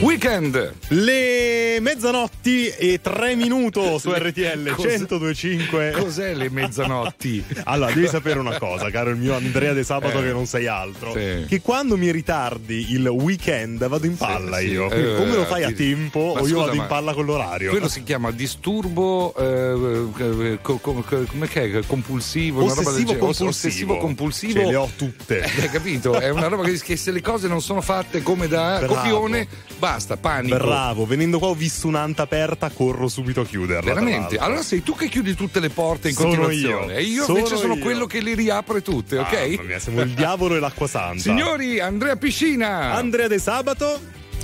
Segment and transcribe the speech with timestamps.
[0.00, 0.74] Weekend!
[0.88, 5.90] Le mezzanotti e tre minuti su RTL Cos'è- 1025.
[5.98, 7.42] Cos'è le mezzanotti?
[7.64, 10.22] Allora, devi sapere una cosa, caro il mio Andrea De Sabato, Eh.
[10.24, 11.12] che non sei altro.
[11.12, 11.46] Sì.
[11.48, 14.72] Che quando mi ritardi il weekend vado in palla Sì, sì.
[14.72, 14.84] io.
[14.84, 17.70] Eh, Quindi come lo fai a tempo o io scusa, vado in palla con l'orario?
[17.70, 20.04] Quello si chiama disturbo eh,
[20.52, 21.80] eh, co- co- co- come che è?
[21.86, 23.48] compulsivo, una roba del Ossessivo compulsivo.
[23.48, 24.60] Ossessivo compulsivo.
[24.60, 25.40] Ce le ho tutte.
[25.58, 26.20] Hai capito?
[26.20, 28.94] È una roba che, che se le cose non sono fatte come da Bravo.
[28.94, 29.48] copione,
[29.96, 30.56] basta, panico.
[30.58, 33.94] Bravo, venendo qua ho visto un'anta aperta, corro subito a chiuderla.
[33.94, 34.36] Veramente?
[34.36, 36.98] Allora sei tu che chiudi tutte le porte in Sono continuazione io.
[36.98, 37.80] e io Sono invece sono io.
[37.82, 39.32] quello che le riapre tutte, ok?
[39.56, 41.20] Mamma mia, siamo il diavolo e l'acqua santa.
[41.20, 43.98] Signori, Andrea Piscina Andrea De Sabato.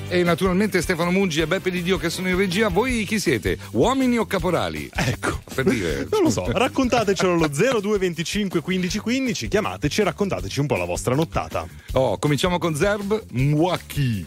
[0.08, 2.68] e naturalmente Stefano Mungi e Beppe Di Dio che sono in regia.
[2.68, 3.58] Voi chi siete?
[3.72, 4.88] Uomini o caporali?
[4.94, 5.40] Ecco.
[5.54, 6.06] Per dire.
[6.10, 11.14] Non lo so, raccontatecelo allo 0225 15 15, chiamateci e raccontateci un po' la vostra
[11.14, 11.66] nottata.
[11.92, 14.26] Oh, cominciamo con Zerb Mwaki.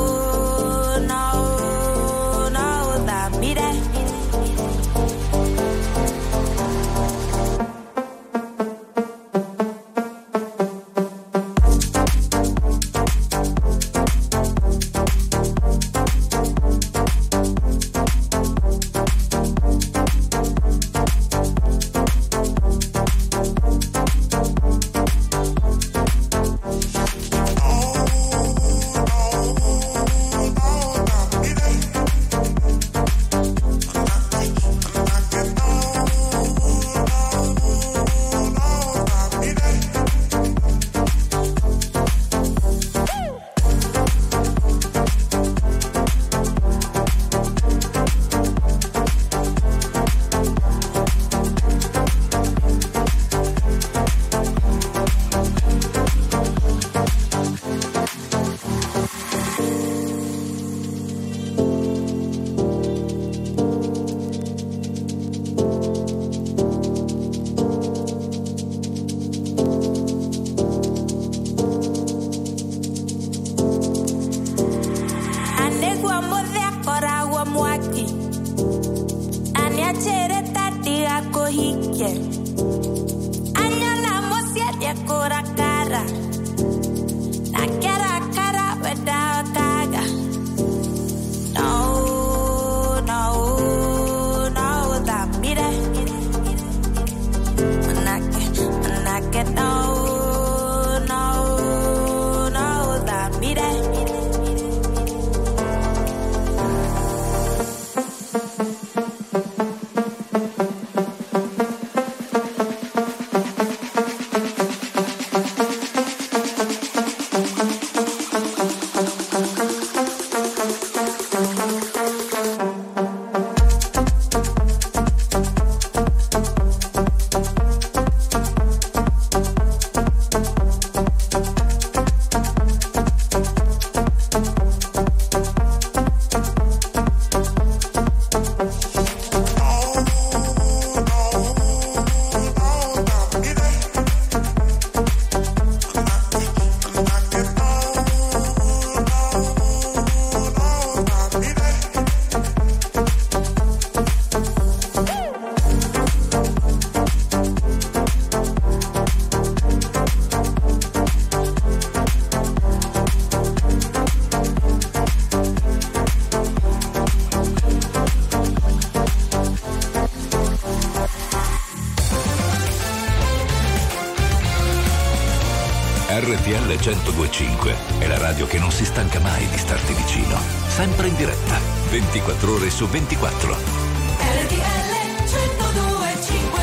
[176.81, 180.35] 1025 è la radio che non si stanca mai di starti vicino.
[180.67, 181.59] Sempre in diretta,
[181.91, 183.53] 24 ore su 24.
[183.53, 184.91] RTL
[185.27, 186.61] 102.5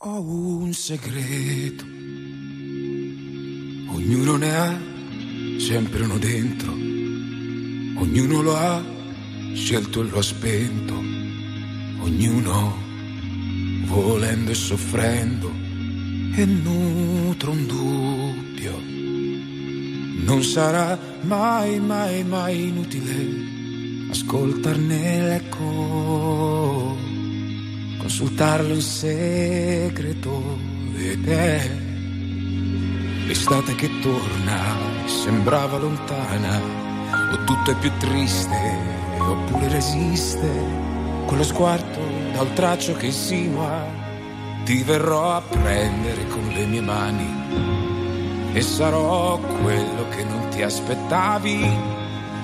[0.00, 1.84] Ho un segreto,
[3.94, 4.78] ognuno ne ha
[5.58, 8.84] sempre uno dentro, ognuno lo ha
[9.54, 12.76] scelto e lo ha spento, ognuno
[13.86, 15.50] volendo e soffrendo
[16.34, 18.17] e nutro un dubbio.
[20.28, 26.94] Non sarà mai, mai, mai inutile ascoltarne l'eco,
[27.96, 30.58] consultarlo in segreto
[30.98, 31.70] ed è
[33.26, 34.76] l'estate che torna,
[35.06, 36.60] sembrava lontana,
[37.32, 38.76] o tutto è più triste,
[39.18, 40.46] oppure resiste,
[41.24, 42.00] quello sguardo
[42.34, 43.82] dal traccio che insinua,
[44.64, 47.87] ti verrò a prendere con le mie mani
[48.58, 51.64] e sarò quello che non ti aspettavi,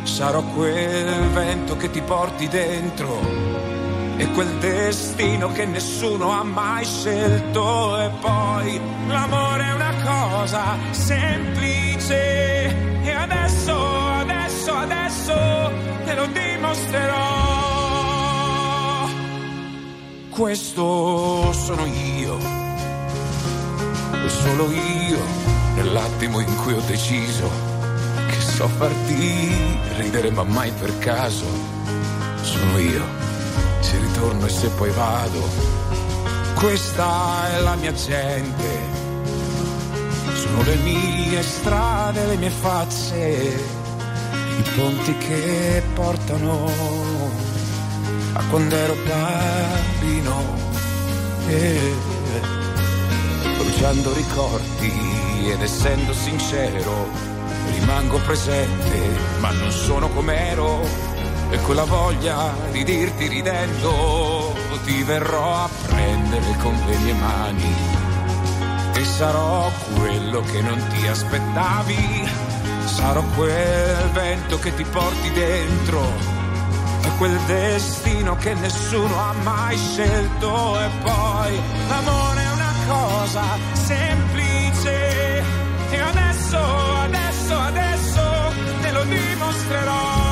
[0.05, 3.19] sarò quel vento che ti porti dentro.
[4.17, 8.01] E quel destino che nessuno ha mai scelto.
[8.01, 13.03] E poi l'amore è una cosa semplice.
[13.03, 15.35] E adesso, adesso, adesso
[16.05, 17.23] te lo dimostrerò.
[20.31, 22.39] Questo sono io,
[24.13, 25.44] e solo io,
[25.85, 27.51] nell'attimo in cui ho deciso
[28.29, 29.55] che so farti
[29.99, 31.45] ridere ma mai per caso,
[32.41, 33.05] sono io
[33.81, 35.43] se ritorno e se poi vado.
[36.55, 38.79] Questa è la mia gente,
[40.35, 43.63] sono le mie strade, le mie facce,
[44.59, 46.71] i ponti che portano
[48.33, 50.63] a quando ero bambino.
[51.47, 51.95] Eh,
[53.59, 57.09] bruciando ricordi ed essendo sincero,
[57.71, 58.99] rimango presente,
[59.41, 60.83] ma non sono com'ero
[61.51, 64.53] e quella voglia di dirti ridendo
[64.85, 67.75] ti verrò a prendere con le mie mani.
[68.95, 72.53] E sarò quello che non ti aspettavi
[72.87, 76.01] sarò quel vento che ti porti dentro
[77.03, 80.81] e quel destino che nessuno ha mai scelto.
[80.81, 83.43] E poi l'amore è una cosa
[83.73, 84.24] semplice e
[86.59, 88.53] adesso adesso adesso
[88.83, 90.25] te lo dimostrerò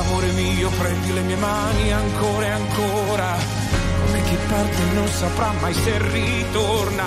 [0.00, 3.36] Amore mio, prendi le mie mani ancora e ancora.
[4.06, 7.04] Come chi parte non saprà mai se ritorna.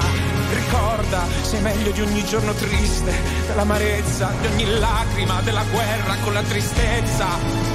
[0.53, 3.11] Ricorda, sei meglio di ogni giorno triste,
[3.47, 7.72] dell'amarezza, di ogni lacrima, della guerra con la tristezza.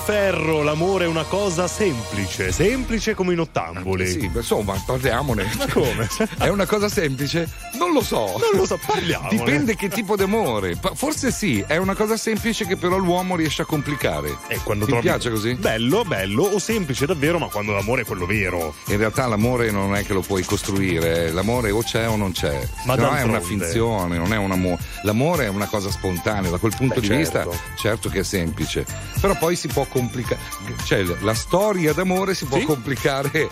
[0.00, 0.55] Ferro.
[0.66, 4.04] L'amore è una cosa semplice, semplice come i nottamboli.
[4.04, 5.48] Sì, insomma, parliamone.
[5.56, 6.08] Ma come?
[6.38, 7.48] È una cosa semplice?
[7.78, 8.34] Non lo so.
[8.36, 9.28] Non lo so, parliamo.
[9.28, 10.74] Dipende che tipo di amore.
[10.74, 14.36] Pa- Forse sì, è una cosa semplice che però l'uomo riesce a complicare.
[14.48, 15.54] E quando Ti trovi- piace così?
[15.54, 18.74] Bello, bello, o semplice davvero, ma quando l'amore è quello vero.
[18.86, 21.30] In realtà l'amore non è che lo puoi costruire, eh.
[21.32, 22.66] l'amore o c'è o non c'è.
[22.86, 24.78] Ma no, è una finzione, non è un amore.
[25.02, 27.50] L'amore è una cosa spontanea, da quel punto Beh, di certo.
[27.50, 28.84] vista certo che è semplice.
[29.20, 30.40] Però poi si può complicare,
[30.84, 32.64] cioè la storia d'amore si può Sì.
[32.64, 33.48] complicare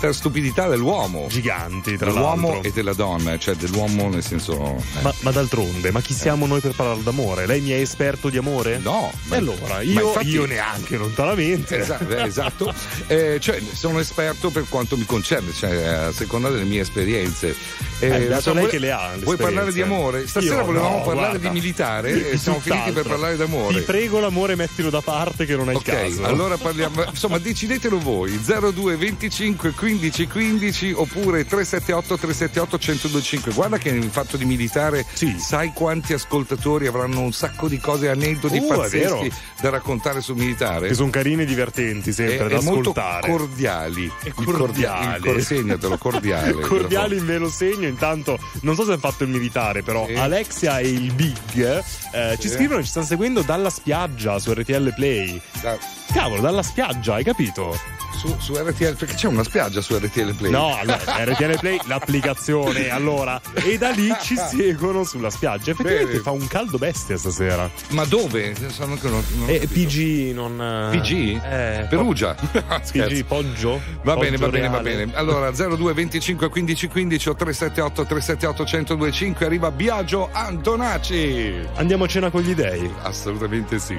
[0.00, 1.26] per stupidità dell'uomo.
[1.28, 2.68] Giganti, tra Dell'uomo l'altro.
[2.68, 4.54] e della donna, cioè dell'uomo nel senso.
[4.96, 5.02] eh.
[5.02, 7.46] Ma, ma d'altronde, ma chi siamo noi per parlare d'amore?
[7.46, 8.78] Lei mi è esperto di amore?
[8.78, 11.78] No, ma- allora, ma io, infatti- io neanche lontanamente.
[11.78, 12.74] Esatto, eh, esatto.
[13.06, 17.54] Eh, cioè, sono esperto per quanto mi concerne, cioè, a seconda delle mie esperienze.
[17.98, 20.26] Eh, beato insomma, lei vuoi- che le ha, Vuoi parlare di amore?
[20.26, 21.48] Stasera Io volevamo no, parlare guarda.
[21.48, 23.78] di militare e siamo finiti per parlare d'amore.
[23.78, 26.24] Ti prego, l'amore, mettilo da parte che non è il Ok, caso.
[26.24, 28.38] allora parliamo, insomma decidetelo voi.
[28.38, 35.36] 02 25 15 15 oppure 378 378 1025 guarda che nel fatto di militare Sì.
[35.38, 40.88] sai quanti ascoltatori avranno un sacco di cose, aneddoti Uh, pazzeschi da raccontare sul militare.
[40.88, 43.30] Che sono carini e divertenti sempre e, da e molto ascoltare.
[43.30, 44.04] cordiali.
[44.22, 45.16] E Il cordia- cordiali.
[45.16, 47.86] il cor- segnatelo cordiale cordiali me lo segno.
[47.86, 50.14] Intanto non so se hanno fatto il militare però Sì.
[50.14, 54.94] Alexia e il Big eh, ci scrivono e ci stanno seguendo dalla spiaggia su RTL
[54.94, 55.40] Play.
[55.60, 55.78] Da-
[56.12, 57.78] cavolo dalla spiaggia hai capito?
[58.16, 62.88] su, su RTL perché c'è una spiaggia su RTL Play no allora RTL Play l'applicazione
[62.88, 66.22] allora e da lì ci seguono sulla spiaggia effettivamente Bene.
[66.22, 68.54] fa un caldo bestia stasera ma dove?
[68.58, 69.66] Non- non e capito.
[69.68, 71.10] PG non eh, PG?
[71.44, 73.24] eh, Perugia PG Scherzo.
[73.24, 75.10] Poggio Va bene, Poggio va bene, va bene.
[75.14, 81.54] Allora 02 25 15 15 o 378 378 1025 arriva Biagio Antonacci.
[81.74, 83.98] andiamo a cena con gli dei Assolutamente sì.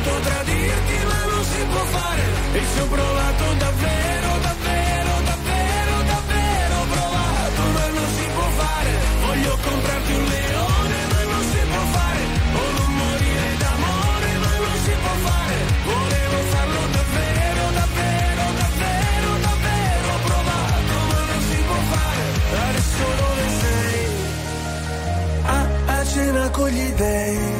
[0.00, 2.22] voluto tradirti ma non si può fare.
[2.52, 8.90] E ci ho provato davvero, davvero, davvero, davvero provato, ma non si può fare.
[9.26, 12.22] Voglio comprarti un leone, ma non si può fare.
[12.60, 15.56] O non morire d'amore, ma non si può fare.
[15.90, 22.24] Volevo farlo davvero, davvero, davvero, davvero provato, ma non si può fare.
[22.68, 24.00] Adesso dove sei?
[25.44, 25.58] a,
[25.96, 27.59] a cena con gli dei.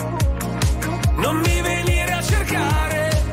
[1.21, 3.23] Non mi venire a cercare,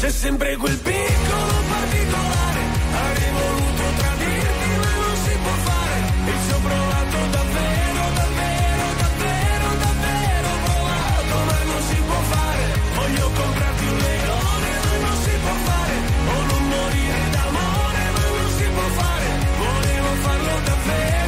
[0.00, 2.60] c'è sempre quel piccolo particolare.
[3.06, 5.96] Avrei voluto tradirti, ma non si può fare.
[6.26, 12.62] E ci ho provato davvero, davvero, davvero, davvero provato, ma non si può fare.
[12.98, 15.94] Voglio comprarti un leone, ma non si può fare.
[16.26, 19.28] O non morire d'amore, ma non si può fare.
[19.64, 21.25] Volevo farlo davvero,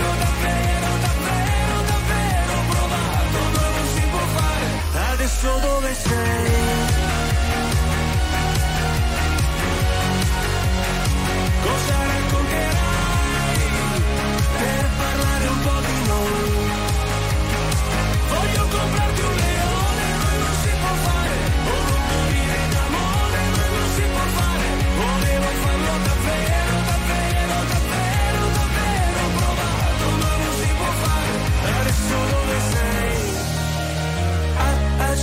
[5.41, 6.48] Adesso dove sei?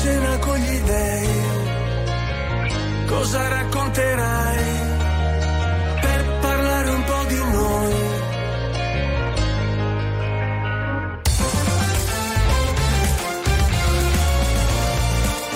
[0.05, 1.27] Cena con gli dei.
[3.07, 4.93] Cosa racconterai?
[6.01, 7.93] per parlare un po' di noi.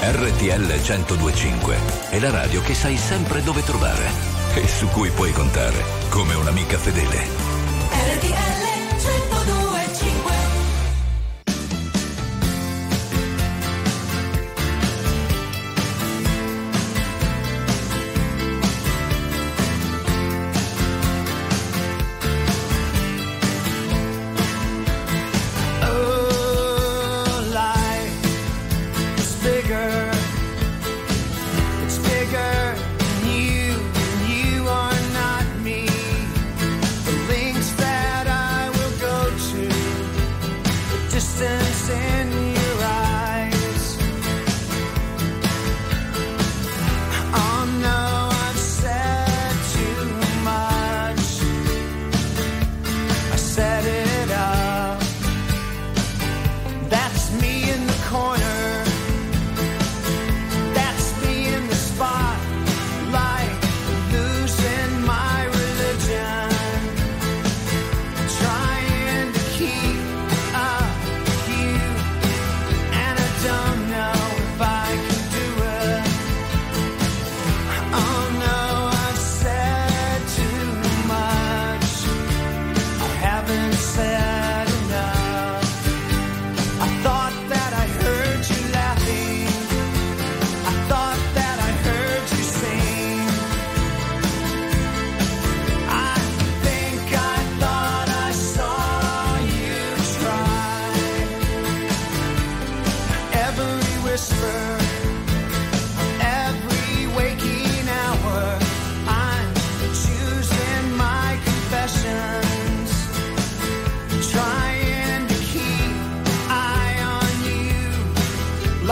[0.02, 1.78] RTL 1025
[2.10, 4.10] è la radio che sai sempre dove trovare
[4.56, 7.49] e su cui puoi contare come un'amica fedele.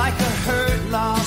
[0.08, 1.27] like a hurt lost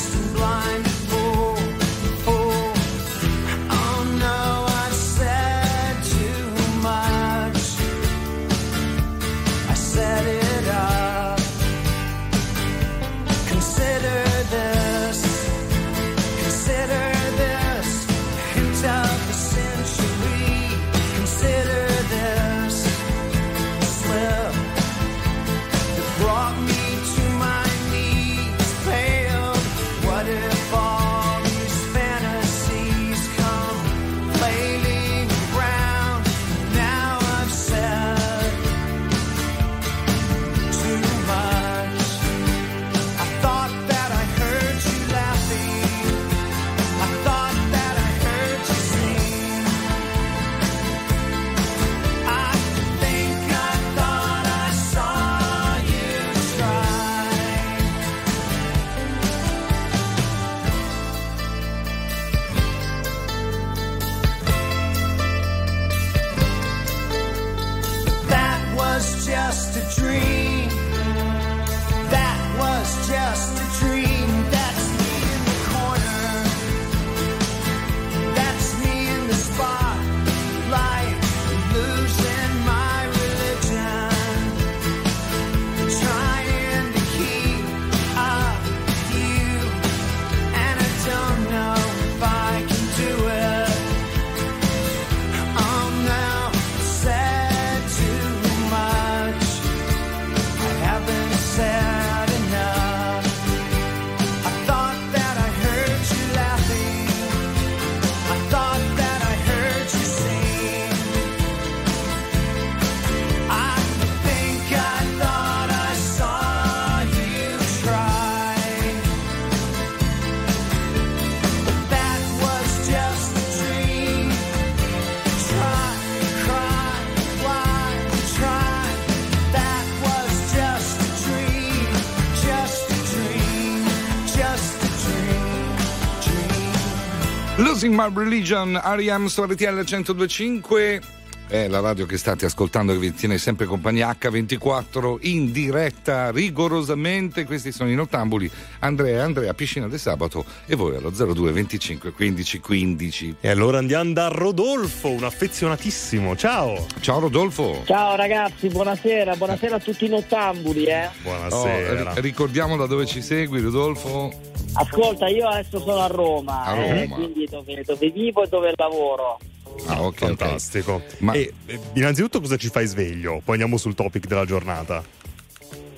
[137.83, 139.25] Losing My Religion, R.E.M.
[139.25, 141.01] su RTL 1025.
[141.49, 147.47] È la radio che state ascoltando che vi tiene sempre compagnia H24 in diretta rigorosamente.
[147.47, 152.13] Questi sono i nottambuli Andrea e Andrea Piscina del Sabato e voi allo 02 25
[152.13, 153.37] 15 15.
[153.41, 156.37] E allora andiamo da Rodolfo, un affezionatissimo.
[156.37, 156.87] Ciao.
[157.01, 157.83] Ciao Rodolfo.
[157.87, 160.85] Ciao ragazzi, buonasera, buonasera a tutti i nottambuli.
[160.85, 161.07] Eh.
[161.07, 162.13] Oh, Buonasera.
[162.13, 164.50] ri- ricordiamo da dove ci segui Rodolfo.
[164.73, 167.15] Ascolta, io adesso sono a Roma, A eh, Roma.
[167.17, 169.39] quindi dove, dove vivo e dove lavoro.
[169.87, 170.19] Ah, ok.
[170.19, 171.03] Fantastico.
[171.19, 173.41] Ma- E eh, innanzitutto cosa ci fai sveglio?
[173.45, 175.03] Poi andiamo sul topic della giornata.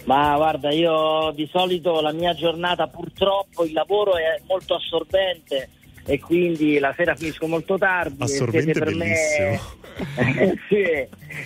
[0.04, 5.68] Ma guarda, io di solito la mia giornata purtroppo il lavoro è molto assorbente
[6.04, 8.20] e quindi la sera finisco molto tardi.
[8.22, 9.60] e Assorbente siete per me
[10.68, 10.76] sì,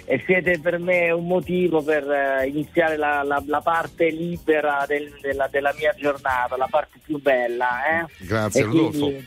[0.04, 5.12] e siete per me un motivo per eh, iniziare la, la- la parte libera del-
[5.20, 8.00] della, della mia giornata, la parte più bella.
[8.02, 8.06] eh.
[8.18, 8.98] Grazie E Rodolfo.
[9.06, 9.26] quindi-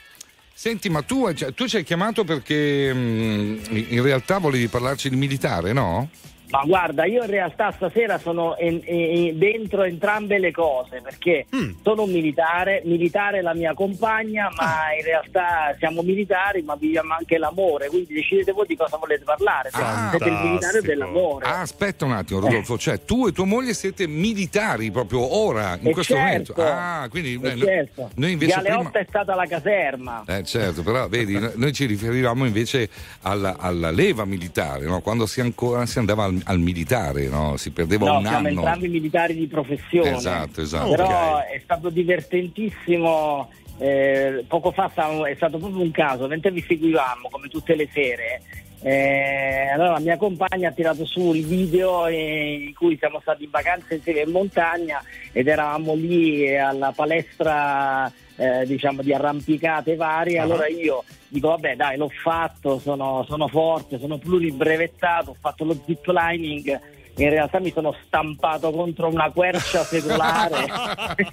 [0.54, 3.58] Senti, ma tu, tu ci hai chiamato perché mm,
[3.90, 6.10] in realtà volevi parlarci di militare, no?
[6.50, 11.72] Ma guarda, io in realtà stasera sono in- in- dentro entrambe le cose perché Mm.
[11.84, 17.14] sono un militare, militare è la mia compagna, ma in realtà siamo militari ma viviamo
[17.14, 21.46] anche l'amore, quindi decidete voi di cosa volete parlare, Ah, siete il militare o dell'amore.
[21.46, 22.78] Ah, aspetta un attimo, Rodolfo.
[22.78, 26.80] Cioè, tu e tua moglie siete militari proprio ora, in E questo certo, momento.
[26.82, 28.10] Ah, quindi e eh, no- certo.
[28.16, 28.90] noi invece prima.
[28.92, 30.24] è stata la caserma.
[30.28, 32.90] Eh certo, però vedi, no- noi ci riferivamo invece
[33.22, 35.02] alla, alla leva militare, no?
[35.02, 37.58] quando si, ancora, si andava al, al militare, no?
[37.58, 38.48] si perdeva No, un siamo anno.
[38.50, 40.16] entrambi militari di professione.
[40.16, 40.90] Esatto, esatto.
[40.90, 41.44] Però Ok.
[41.46, 43.50] è stato divertentissimo.
[43.82, 44.92] eh, poco fa
[45.26, 48.42] è stato proprio un caso, mentre vi seguivamo come tutte le sere.
[48.82, 53.44] Eh, allora la mia compagna ha tirato su il video eh, in cui siamo stati
[53.44, 60.40] in vacanza insieme in montagna ed eravamo lì alla palestra eh, diciamo di arrampicate varie.
[60.40, 60.44] Ah.
[60.44, 65.78] allora io dico vabbè dai l'ho fatto sono, sono forte sono pluribrevettato ho fatto lo
[65.86, 66.80] zip lining
[67.18, 70.66] in realtà mi sono stampato contro una quercia secolare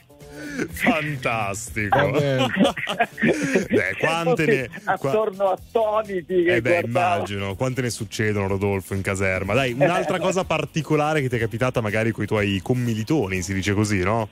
[0.71, 2.11] Fantastico.
[2.11, 4.69] Beh, quante ne.
[4.85, 9.55] attorno attoniti Eh beh, immagino, quante ne succedono Rodolfo in caserma.
[9.55, 13.75] Dai, un'altra cosa particolare che ti è capitata magari con i tuoi commilitoni, si dice
[13.75, 14.29] così, no?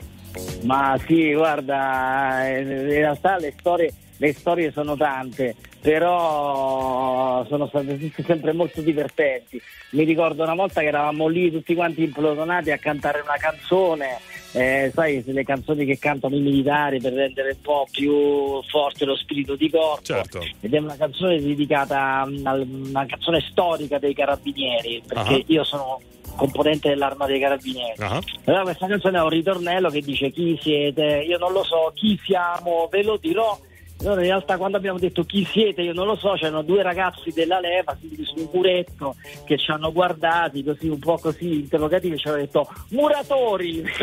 [0.63, 7.99] Ma sì, guarda, eh, in realtà le storie, le storie sono tante, però sono state
[7.99, 9.61] tutte sempre molto divertenti.
[9.91, 14.19] Mi ricordo una volta che eravamo lì tutti quanti implotonati a cantare una canzone,
[14.55, 19.17] eh, sai, le canzoni che cantano i militari per rendere un po' più forte lo
[19.17, 20.03] spirito di corpo.
[20.03, 20.41] Certo.
[20.61, 25.43] Ed è una canzone dedicata mm, a una canzone storica dei carabinieri, perché Ah.
[25.47, 26.01] io sono
[26.37, 28.01] componente dell'arma dei carabinieri.
[28.03, 31.93] Ah, Allora questa canzone ha un ritornello che dice chi siete, io non lo so,
[31.95, 33.57] chi siamo, ve lo dirò.
[34.05, 37.33] Allora in realtà quando abbiamo detto chi siete, io non lo so, c'erano due ragazzi
[37.33, 42.15] della leva seduti su un muretto che ci hanno guardati così un po' così interrogativi
[42.15, 43.83] e ci hanno detto muratori.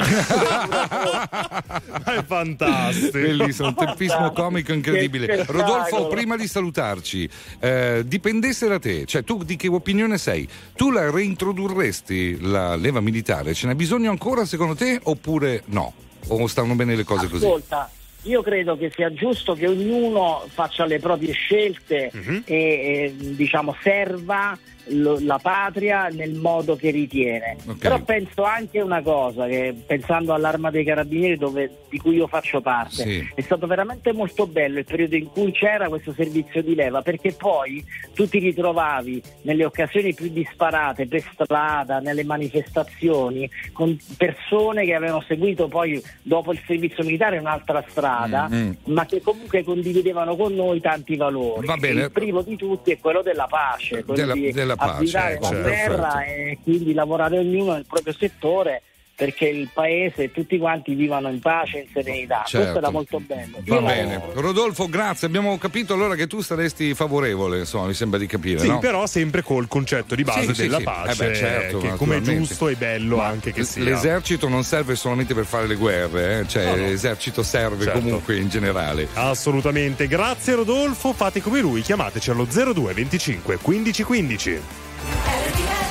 [2.03, 3.11] È fantastico.
[3.11, 5.27] Bellissimo, un tempismo comico incredibile.
[5.27, 5.45] Che.
[5.47, 10.49] Rodolfo, prima di salutarci, eh, dipendesse da te, cioè tu di che opinione sei?
[10.75, 13.53] Tu la reintrodurresti la leva militare?
[13.53, 15.93] Ce n'è bisogno ancora secondo te oppure no?
[16.27, 17.45] O stanno bene le cose così?
[17.45, 17.89] Ascolta,
[18.23, 22.43] io credo che sia giusto che ognuno faccia le proprie scelte Mhm.
[22.45, 27.57] e, e, diciamo serva lo- la patria nel modo che ritiene.
[27.67, 27.77] Ok.
[27.77, 32.61] Però penso anche una cosa, che pensando all'arma dei carabinieri dove- di cui io faccio
[32.61, 33.29] parte, Sì.
[33.35, 37.33] è stato veramente molto bello il periodo in cui c'era questo servizio di leva, perché
[37.33, 44.93] poi tu ti ritrovavi nelle occasioni più disparate, per strada, nelle manifestazioni, con persone che
[44.93, 48.71] avevano seguito poi dopo il servizio militare un'altra strada, Mm, mm.
[48.85, 51.65] ma che comunque condividevano con noi tanti valori.
[51.65, 52.03] Va bene.
[52.03, 56.19] Il primo di tutti è quello della pace, quello Della- della pace, la terra perfetto.
[56.19, 58.81] e quindi lavorare ognuno nel proprio settore
[59.21, 62.38] perché il paese e tutti quanti vivano in pace e in serenità.
[62.39, 62.77] Questo Certo.
[62.79, 63.57] era molto bello.
[63.63, 64.19] Va Io- bene.
[64.34, 65.27] Rodolfo, grazie.
[65.27, 68.79] Abbiamo capito allora che tu saresti favorevole, insomma, mi sembra di capire, Sì, no?
[68.79, 70.84] però sempre col concetto di base Sì, della sì.
[70.84, 73.84] pace, Eh beh, certo, che come è giusto e bello Ma anche che l- sia.
[73.84, 76.47] L'esercito non serve solamente per fare le guerre, eh?
[76.47, 76.88] cioè No, no.
[76.88, 77.99] l'esercito serve Certo.
[77.99, 79.07] comunque in generale.
[79.13, 84.51] Assolutamente, grazie Rodolfo, fate come lui, chiamateci allo 02 25 15 15.
[84.51, 85.90] RTL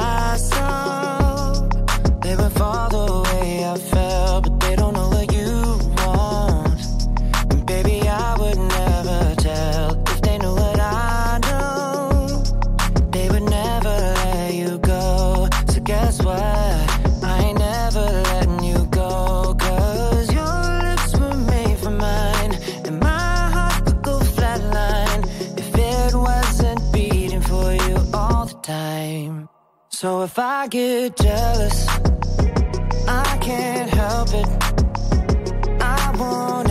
[30.01, 31.87] So if I get jealous,
[33.07, 34.47] I can't help it.
[35.79, 36.70] I want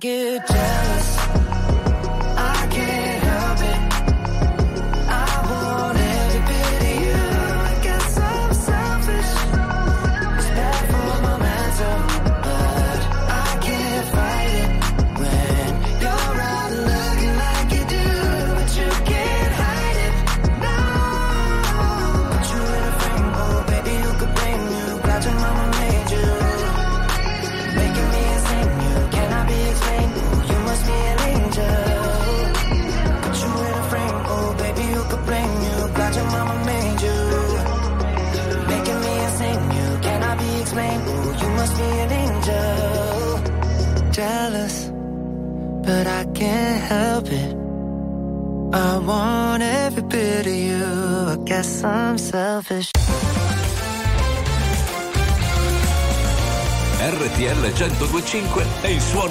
[0.00, 0.49] get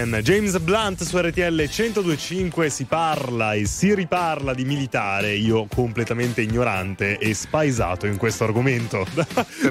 [0.00, 0.20] Superman.
[0.22, 7.18] James Blunt su RTL 1025 si parla e si riparla di militare, io completamente ignorante
[7.18, 9.06] e spaesato in questo argomento.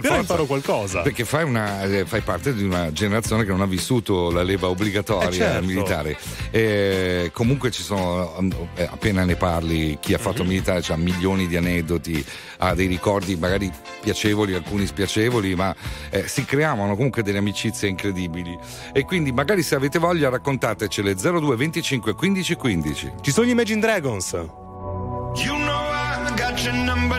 [0.02, 1.02] Però imparo qualcosa.
[1.02, 4.68] Perché fai, una, eh, fai, parte di una generazione che non ha vissuto la leva
[4.68, 5.66] obbligatoria eh certo.
[5.66, 6.18] militare.
[6.52, 10.52] E comunque ci sono, mm, eh, appena ne parli, chi ha fatto mm-hmm.
[10.52, 12.24] militare ha milioni di aneddoti,
[12.60, 15.76] ha dei ricordi magari piacevoli, alcuni spiacevoli, ma
[16.10, 18.58] eh, si creavano comunque delle amicizie incredibili.
[18.94, 23.14] E quindi magari se avete voglia raccontatecele 02 25 15 15.
[23.22, 24.34] Ci sono gli Imagine Dragons.
[24.34, 25.90] You know
[26.26, 27.19] I got your number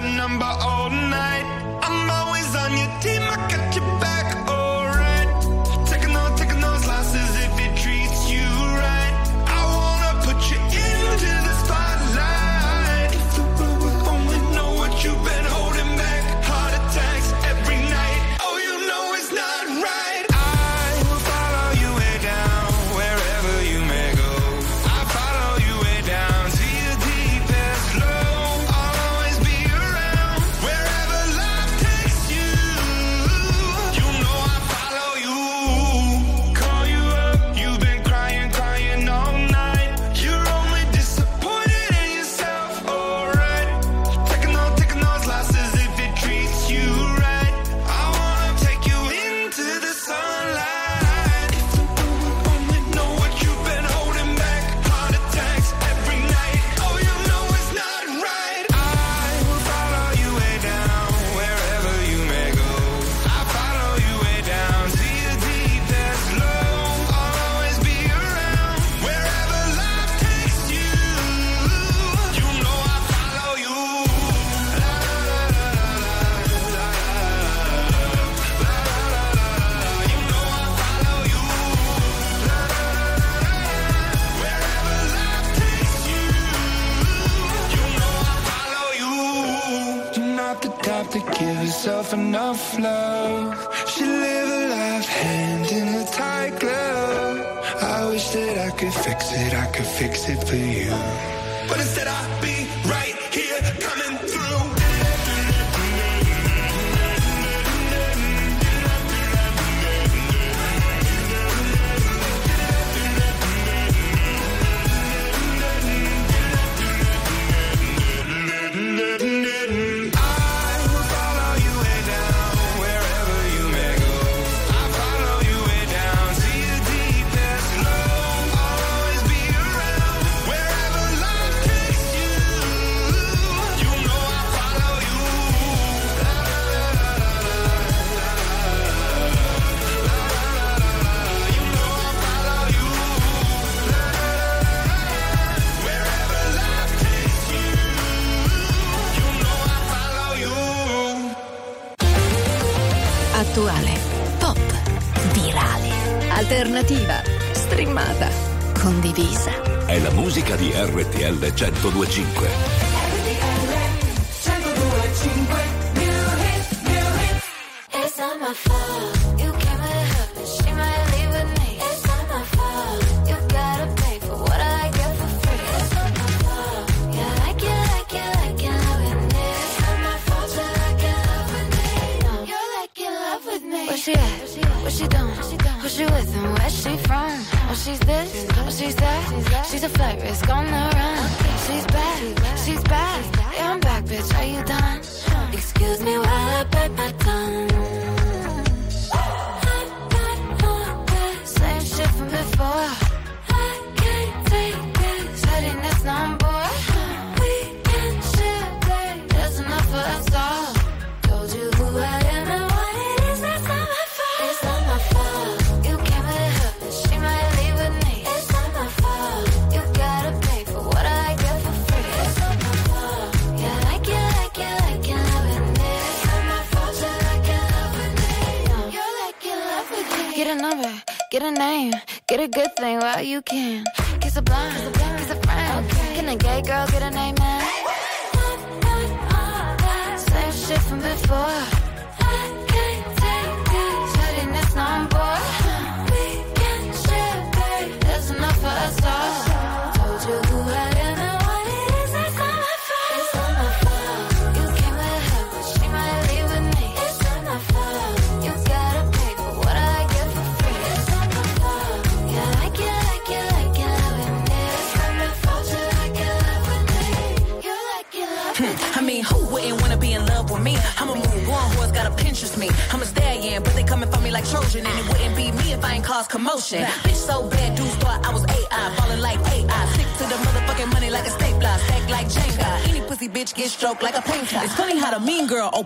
[161.60, 162.59] 1025.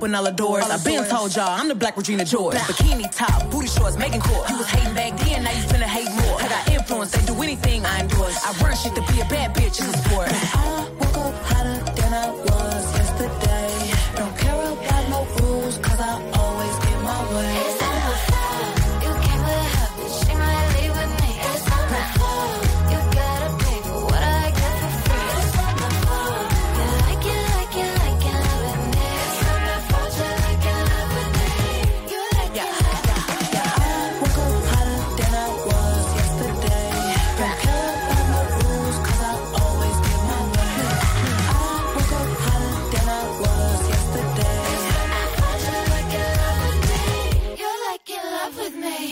[0.05, 0.65] Open all the doors.
[0.65, 2.57] I've been told y'all I'm the black Regina George.
[2.57, 4.49] Bikini top, booty shorts, making court.
[4.51, 6.37] You was hating back then, now you finna hate more.
[6.41, 8.37] I got influence, they do anything I endorse.
[8.45, 9.64] I run shit to be a bad bitch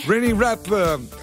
[0.05, 0.67] Raining Rap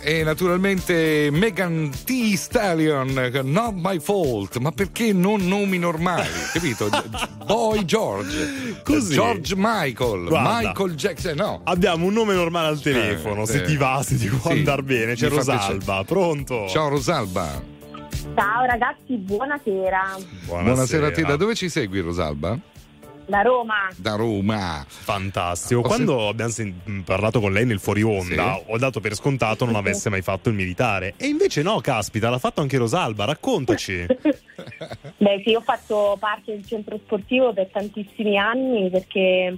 [0.03, 2.35] eh, e naturalmente Megan T.
[2.35, 6.27] Stallion, eh, Not My Fault, ma perché non nomi normali?
[6.55, 6.89] Capito?
[7.45, 9.13] Boy George, Così.
[9.13, 10.61] George Michael, Guarda.
[10.69, 11.61] Michael Jackson, no.
[11.65, 13.67] Abbiamo un nome normale al telefono, Eh, se eh.
[13.67, 14.59] ti va, se ti può Sì.
[14.59, 15.15] andare bene.
[15.15, 16.67] C'è Rosalba, pronto?
[16.69, 17.63] Ciao Rosalba.
[18.35, 20.17] Ciao ragazzi, buonasera.
[20.47, 21.09] Buonasera.
[21.09, 22.59] a te, da dove ci segui Rosalba?
[23.31, 23.89] Da Roma.
[23.97, 24.85] Da Roma.
[24.89, 25.79] Fantastico.
[25.81, 28.63] Ho Quando abbiamo sen- parlato con lei nel fuori onda, Sì.
[28.67, 31.15] ho dato per scontato non avesse mai fatto il militare.
[31.17, 34.05] E invece no, caspita, l'ha fatto anche Rosalba, raccontaci.
[35.17, 39.57] Beh sì, ho fatto parte del centro sportivo per tantissimi anni perché eh,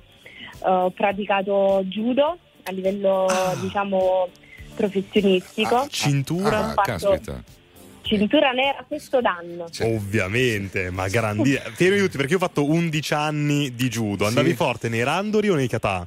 [0.60, 3.26] ho praticato judo a livello
[3.62, 4.28] diciamo
[4.74, 5.86] professionistico.
[5.88, 6.60] Cintura?
[6.60, 7.42] Ho fatto caspita.
[8.02, 9.66] Cintura nera questo danno.
[9.80, 11.52] Ovviamente, ma grandi.
[11.74, 14.26] Fermi tutti perché io ho fatto 11 anni di judo.
[14.26, 14.56] Andavi Sì.
[14.56, 16.06] forte nei randori o nei kata?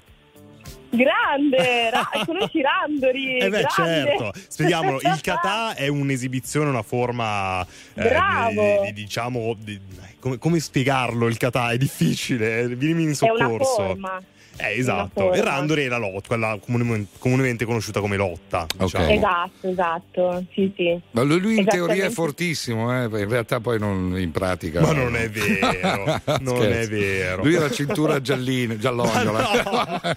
[0.89, 3.38] Grande, ra- conosci Randori?
[3.39, 4.06] Eh beh, grande.
[4.16, 4.34] certo.
[4.48, 7.62] Spieghiamolo, il kata è un'esibizione, una forma
[7.96, 8.82] eh, Bravo.
[8.84, 9.80] di- di- diciamo di-
[10.20, 11.72] come, come spiegarlo il kata?
[11.72, 13.76] È difficile, vienimi in È una soccorso.
[13.76, 14.22] forma.
[14.58, 15.34] Eh, esatto.
[15.34, 15.51] E forma.
[15.51, 18.66] Randori è la lotta, quella comune- comunemente conosciuta come lotta.
[18.78, 19.10] diciamo.
[19.10, 20.99] Esatto, esatto, sì sì.
[21.12, 24.82] Ma lui lui in teoria è fortissimo, eh, in realtà poi non in pratica.
[24.82, 27.43] Ma non è vero, non è vero.
[27.43, 29.99] Lui era cintura giallina, giallognola.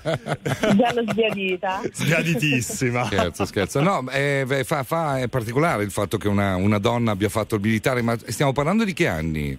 [0.76, 1.80] Già l'ho sbiadita.
[1.92, 3.04] Sbiaditissima.
[3.06, 3.80] Scherzo, scherzo.
[3.80, 7.56] No, eh, beh, fa, fa- è particolare il fatto che una, una donna abbia fatto
[7.56, 9.58] il militare, ma stiamo parlando di che anni?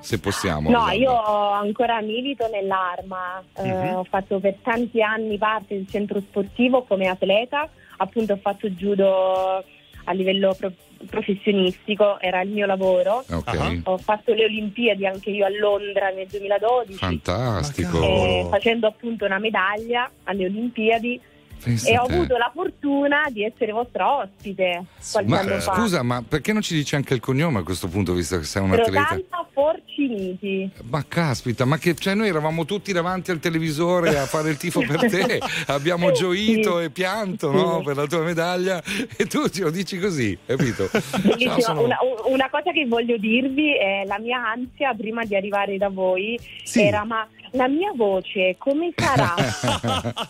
[0.00, 0.70] Se possiamo.
[0.70, 1.12] No, io
[1.52, 3.94] ancora milito nell'arma, eh, Mhm.
[3.96, 7.68] ho fatto per tanti anni parte del centro sportivo come atleta,
[7.98, 9.64] appunto ho fatto judo
[10.04, 10.72] a livello pro-
[11.10, 13.24] professionistico, era il mio lavoro.
[13.30, 13.80] Ok.
[13.84, 16.94] Ho fatto le Olimpiadi anche io a Londra nel 2012.
[16.94, 18.00] Fantastico.
[18.02, 21.20] eh, facendo appunto una medaglia alle Olimpiadi
[21.62, 22.12] Pensa e ho te.
[22.14, 26.74] avuto la fortuna di essere vostra ospite qualche Ma eh, scusa, ma perché non ci
[26.74, 29.00] dici anche il cognome a questo punto, visto che sei un atleta?
[29.00, 30.70] Rosanna Forciniti.
[30.90, 34.80] Ma caspita, ma che cioè noi eravamo tutti davanti al televisore a fare il tifo
[34.80, 36.84] per te, abbiamo gioito Sì.
[36.84, 37.84] e pianto no, Sì.
[37.84, 38.82] per la tua medaglia
[39.16, 40.88] e tu ce lo dici così, capito?
[40.92, 45.76] No, sono- Una, una cosa che voglio dirvi è la mia ansia prima di arrivare
[45.76, 46.82] da voi Sì.
[46.82, 49.34] era ma la mia voce come sarà?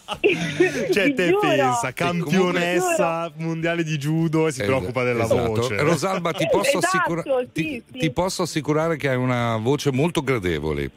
[0.90, 1.40] Cioè, te giuro.
[1.40, 5.46] pensa, campionessa mondiale di judo e si preoccupa della Esatto.
[5.54, 5.76] voce.
[5.80, 7.98] Rosalba, ti posso, Esatto, assicura- sì, ti, sì.
[7.98, 10.90] ti posso assicurare che hai una voce molto gradevole,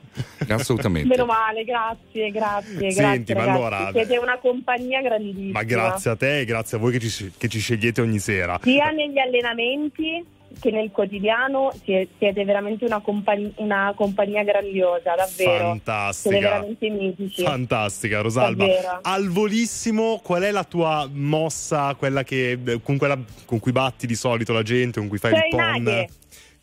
[0.47, 1.07] assolutamente.
[1.07, 3.35] Meno male, grazie, grazie, Senti, grazie.
[3.35, 3.57] ma ragazzi.
[3.75, 5.51] allora- Siete una compagnia grandissima.
[5.59, 8.59] Ma grazie a te e grazie a voi che ci, che ci scegliete ogni sera.
[8.61, 10.23] Sia negli allenamenti
[10.59, 15.65] che nel quotidiano sie- siete veramente una, compagn- una compagnia grandiosa, davvero.
[15.67, 16.29] Fantastica.
[16.29, 17.43] Siete veramente mitici.
[17.43, 18.65] Fantastica, Rosalba.
[18.65, 18.99] Davvero.
[19.01, 24.15] Al volissimo, qual è la tua mossa, quella che, con, quella, con cui batti di
[24.15, 25.59] solito la gente, con cui fai Sei il pon?
[25.83, 26.09] naghe.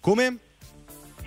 [0.00, 0.38] Come?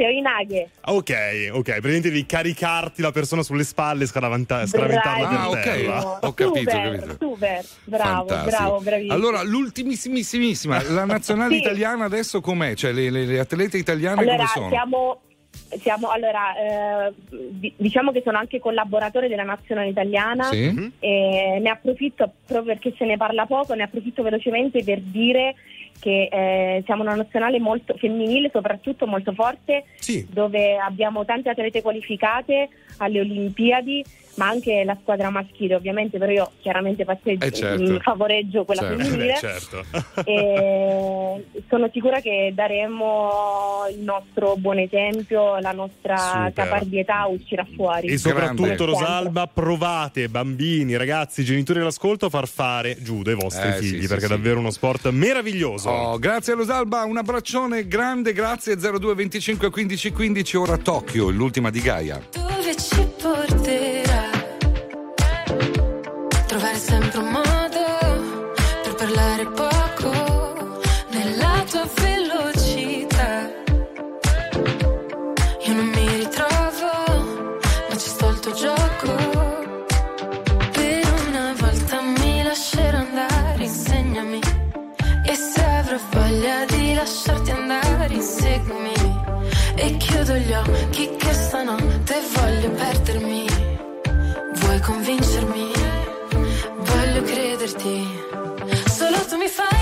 [0.02, 0.70] Sei in aghe.
[0.82, 1.12] Ah, Ok,
[1.52, 5.62] ok, praticamente devi caricarti la persona sulle spalle e scaravanta- scaraventarla per Ah, ok.
[5.62, 6.02] terra.
[6.22, 7.16] Ho capito, ho super, capito.
[7.20, 8.50] super, bravo, Fantastico.
[8.50, 9.14] bravo, bravissimo.
[9.14, 11.60] Allora, l'ultimissimissima, la nazionale Sì.
[11.62, 12.74] italiana adesso com'è?
[12.74, 14.70] Cioè, le, le- le atlete italiane Allora, come sono?
[14.70, 15.22] siamo,
[15.82, 16.56] siamo allora,
[17.08, 20.92] eh, di- diciamo che sono anche collaboratore della nazionale italiana Sì?
[21.00, 25.54] E ne approfitto proprio perché se ne parla poco, ne approfitto velocemente per dire
[26.00, 29.86] che eh, siamo una nazionale molto femminile, soprattutto molto forte,
[30.30, 34.04] dove abbiamo tante atlete qualificate alle Olimpiadi,
[34.36, 37.94] ma anche la squadra maschile ovviamente, però io chiaramente passeggio, Eh, certo.
[37.94, 39.34] mh, favoreggio quella Certo, femminile.
[39.34, 39.86] beh, certo.
[40.26, 46.54] E sono sicura che daremo il nostro buon esempio, la nostra Super.
[46.54, 48.08] caparbietà uscirà fuori.
[48.08, 53.74] E soprattutto, Rosalba, provate, bambini, ragazzi, genitori all'ascolto, a far fare judo ai vostri Eh,
[53.74, 54.32] sì, figli, sì, perché sì.
[54.34, 55.90] è davvero uno sport meraviglioso.
[55.90, 61.82] Oh, grazie Rosalba, un abbraccione grande, grazie 02 25 15 15, ora Tokyo, l'ultima di
[61.82, 62.22] Gaia.
[62.32, 63.61] Dove ci porterà?
[90.52, 93.46] Gli occhi che stanotte voglio perdermi.
[94.56, 95.72] Vuoi convincermi?
[96.90, 98.20] Voglio crederti.
[98.90, 99.81] Solo tu mi fai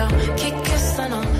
[0.00, 1.39] occhi che stanotte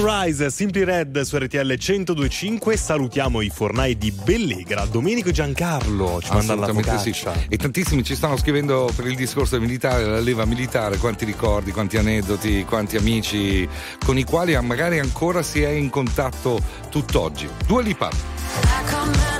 [0.00, 2.74] Sunrise, Simply Red su RTL 1025.
[2.74, 4.86] Salutiamo i fornai di Bellegra.
[4.86, 6.98] Domenico Giancarlo ci manda la.
[6.98, 7.14] Sì.
[7.50, 11.98] E tantissimi ci stanno scrivendo per il discorso militare, la leva militare, quanti ricordi, quanti
[11.98, 13.68] aneddoti, quanti amici
[14.02, 17.46] con i quali magari ancora si è in contatto tutt'oggi.
[17.66, 19.39] Due Lipa.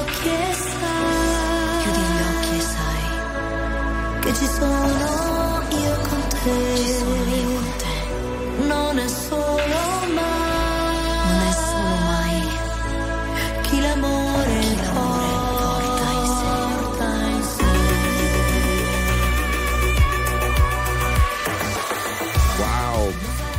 [0.00, 1.82] Occhi e sai.
[1.82, 3.04] Chiudi gli occhi e sai.
[4.20, 6.58] Che ci sono io con te.
[6.76, 7.94] Ci sono io con te.
[8.66, 9.25] Non è solo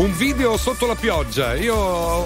[0.07, 1.75] Un video sotto la pioggia, io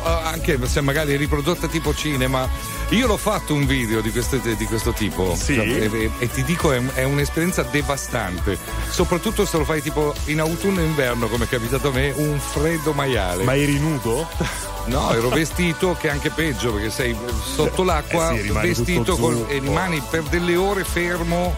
[0.05, 2.47] eh, anche se magari riprodotta tipo cinema,
[2.89, 5.55] io l'ho fatto un video di questo, di questo tipo Sì?
[5.57, 8.55] e, e- e ti dico è, è un'esperienza devastante,
[8.88, 12.39] soprattutto se lo fai tipo in autunno e inverno come è capitato a me, un
[12.39, 13.43] freddo maiale.
[13.45, 14.29] Ma eri nudo?
[14.84, 17.15] No, ero vestito che è anche peggio perché sei
[17.53, 19.47] sotto l'acqua, Eh sì, vestito zuppo.
[19.47, 21.55] e rimani per delle ore fermo.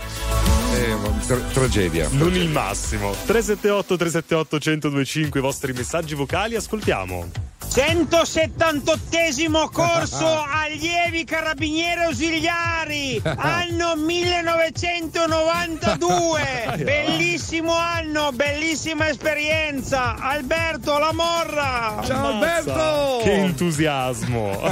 [0.74, 2.08] Eh, tra- tragedia.
[2.12, 3.12] Non il massimo.
[3.12, 7.52] 378 378 1025 i vostri messaggi vocali, ascoltiamo.
[7.74, 9.00] 178
[9.72, 16.78] corso allievi carabinieri ausiliari, anno 1992.
[16.84, 20.18] Bellissimo anno, bellissima esperienza.
[20.20, 22.00] Alberto La Morra.
[22.06, 23.22] Ciao Alberto!
[23.24, 24.60] Che entusiasmo!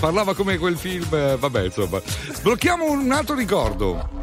[0.00, 2.00] Parlava come quel film, eh, vabbè, insomma.
[2.32, 4.22] Sblocchiamo un altro ricordo.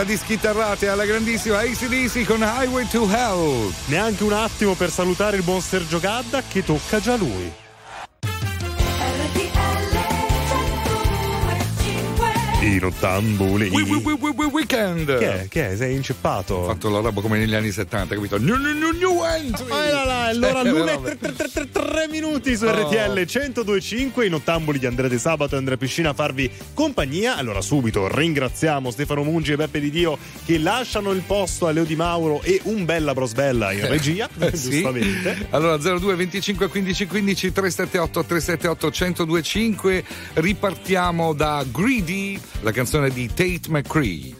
[0.00, 3.70] a dischittarrate alla grandissima ACDC con Highway to Hell.
[3.86, 7.52] Neanche un attimo per salutare il buon Sergio Gadda che tocca già lui.
[12.62, 13.70] I nottambuli.
[14.50, 15.18] Weekend.
[15.18, 15.48] Che è?
[15.48, 15.76] Che è?
[15.76, 16.54] Sei inceppato.
[16.54, 18.38] Ho fatto la roba come negli anni 70, capito?
[18.38, 19.70] New, new, new, new entry.
[19.70, 25.54] Ah, là, là, allora l'1 minuti su RTL 1025 in ottamboli di Andrea De Sabato
[25.54, 27.36] e Andrea Piscina a farvi compagnia.
[27.36, 31.84] Allora subito ringraziamo Stefano Mungi e Beppe Di Dio che lasciano il posto a Leo
[31.84, 35.36] Di Mauro e un bella brosbella in eh, regia, eh, giustamente.
[35.36, 35.46] Sì.
[35.50, 43.68] Allora 02 25 15 15 378 378 1025 ripartiamo da Greedy, la canzone di Tate
[43.68, 44.39] McCree.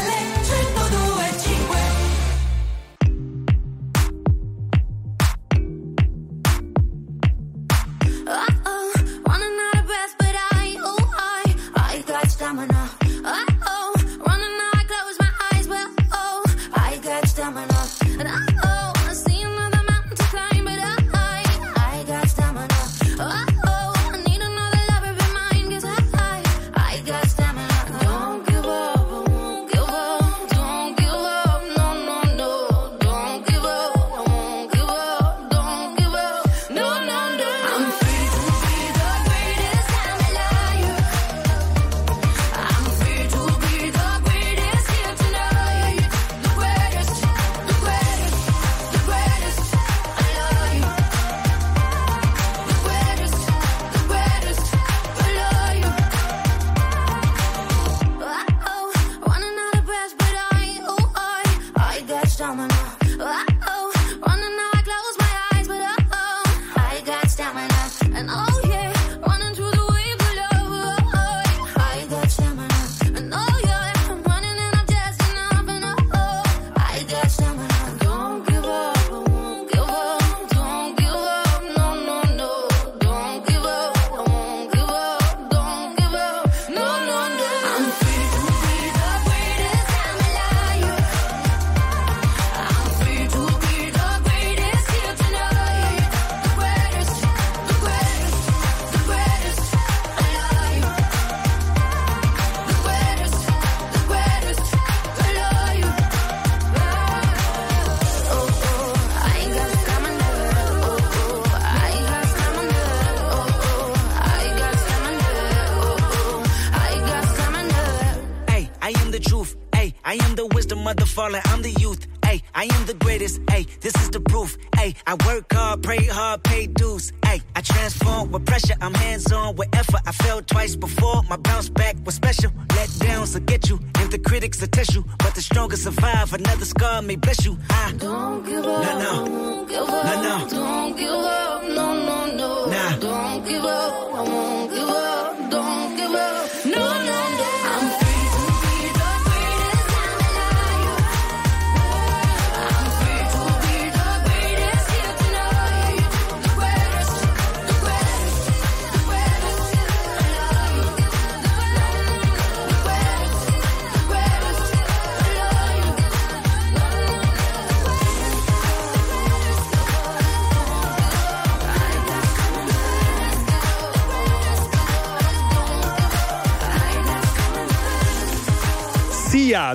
[121.11, 121.41] falling,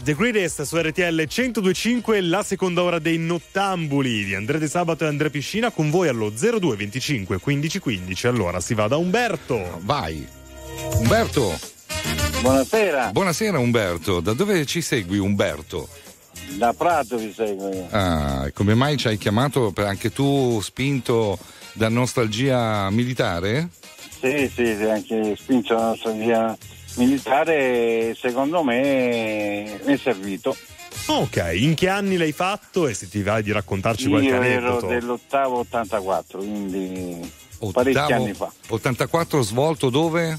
[0.06, 5.08] The Greatest su RTL 1025, la seconda ora dei Nottambuli di Andrea De Sabato e
[5.08, 8.26] Andrea Piscina con voi allo 02 25 15 15.
[8.28, 9.80] Allora si va da Umberto.
[9.80, 10.24] Vai.
[10.98, 11.58] Umberto.
[12.40, 13.10] Buonasera.
[13.10, 15.88] Buonasera Umberto, da dove ci segui Umberto?
[16.50, 17.88] Da Prato vi seguo io.
[17.90, 21.36] Ah, e come mai ci hai chiamato per anche tu spinto
[21.72, 23.70] da nostalgia militare?
[24.20, 26.56] Sì, sì, sì, anche spinto la nostra via
[26.96, 30.56] militare, secondo me mi è servito.
[31.08, 34.66] Ok, in che anni l'hai fatto e se ti va di raccontarci qualche Io ero
[34.70, 34.86] aneddoto?
[34.86, 37.30] dell'ottavo 84, quindi
[37.72, 38.52] parecchi Ottavo- anni fa.
[38.68, 40.38] 84 svolto dove?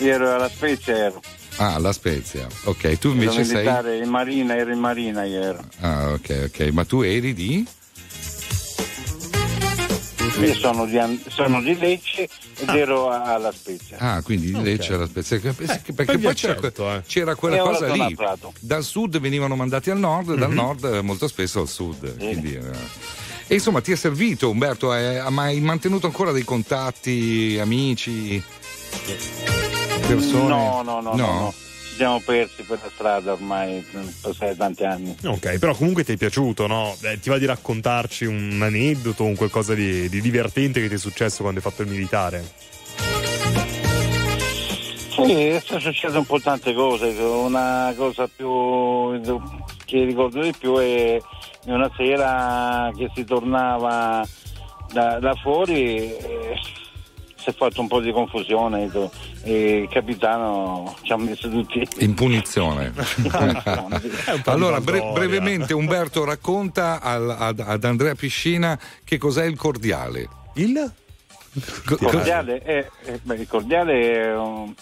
[0.00, 1.20] Io ero alla Spezia, ero.
[1.56, 2.46] Ah, la Spezia.
[2.64, 3.56] Ok, tu Ero invece sei.
[3.56, 5.64] militare in marina, ero in marina io ero.
[5.80, 6.60] Ah, ok, ok.
[6.72, 7.66] Ma tu eri di?
[10.38, 12.28] Io sono di, sono di Lecce
[12.58, 13.96] ed ero a- alla Spezia.
[13.98, 15.38] Ah, quindi di Lecce alla Spezia.
[15.40, 17.02] Perché, perché poi c'era, certo, eh.
[17.06, 18.16] c'era quella E cosa lì.
[18.60, 20.54] Dal sud venivano mandati al nord, dal Mhm.
[20.54, 22.16] nord eh, molto spesso al sud.
[22.16, 23.08] quindi, eh.
[23.48, 24.92] E insomma, ti è servito Umberto?
[24.92, 28.40] Hai hai mai mantenuto ancora dei contatti, amici?
[30.06, 30.48] Persone?
[30.48, 31.54] No, no, no, no, no.
[31.56, 31.69] Ci
[32.00, 33.84] siamo persi per la strada ormai,
[34.22, 35.14] passati tanti anni.
[35.22, 36.96] Ok, però comunque ti è piaciuto, no?
[37.02, 40.98] Eh, ti va di raccontarci un aneddoto, un qualcosa di, di divertente che ti è
[40.98, 42.42] successo quando hai fatto il militare?
[45.10, 49.20] Sì, sono successe un po' tante cose, una cosa più
[49.84, 51.20] che ricordo di più è
[51.66, 54.26] una sera che si tornava
[54.90, 56.54] da, da fuori e
[57.40, 58.90] si è fatto un po' di confusione
[59.42, 62.92] e il capitano ci ha messo tutti In punizione.
[64.44, 70.28] allora, bre- brevemente, Umberto racconta al- ad, ad Andrea Piscina che cos'è il cordiale.
[70.54, 70.92] Il?
[71.52, 74.72] Il cordiale è, è- beh, il cordiale è un,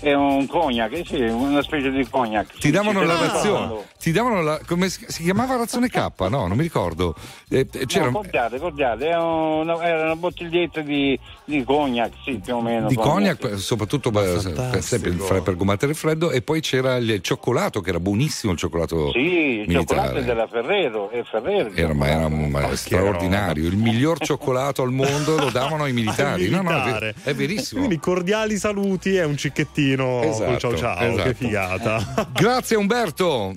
[0.00, 2.58] è un cognac, eh sì, una specie di cognac.
[2.58, 6.10] Ti davano la razione, ti davano la, come si, chiamava razione K?
[6.28, 7.14] No, non mi ricordo.
[7.48, 12.40] Eh, eh, c'era No, cordiale, cordiale, è una- era una bottiglietta di, di cognac, sì,
[12.44, 12.88] più o meno.
[12.88, 14.20] di cognac, soprattutto beh,
[14.54, 18.52] per, sempre per, per combattere il freddo, e poi c'era il cioccolato, che era buonissimo
[18.52, 19.18] il cioccolato Sì,
[19.66, 20.20] il cioccolato militare.
[20.20, 21.70] è della Ferrero, è Ferrero.
[21.72, 26.48] Era, ma era ma straordinario, il miglior cioccolato al mondo lo davano ai militari.
[26.54, 27.80] No, no, è, è verissimo.
[27.80, 31.22] Quindi cordiali saluti e un cicchettino Esatto, col ciao ciao, esatto.
[31.22, 32.28] che figata.
[32.32, 33.54] Grazie Umberto.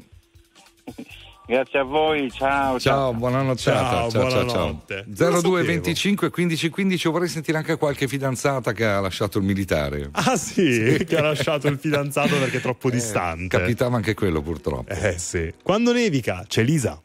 [1.47, 2.77] Grazie a voi, ciao.
[2.77, 3.61] Ciao, buonanotte.
[3.61, 4.45] Ciao, ciao, ciao, ciao.
[4.45, 5.05] buonanotte.
[5.07, 5.63] Non lo 02 sapevo.
[5.63, 10.09] 25 15 15 vorrei sentire anche qualche fidanzata che ha lasciato il militare.
[10.11, 13.57] Ah sì, che ha lasciato il fidanzato perché è troppo distante.
[13.57, 14.91] Capitava anche quello purtroppo.
[14.91, 15.53] Eh sì.
[15.63, 17.01] Quando nevica c'è Lisa.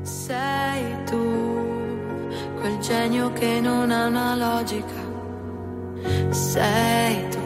[0.00, 2.28] Sei tu,
[2.58, 5.04] quel genio che non ha una logica.
[6.30, 7.45] Sei tu,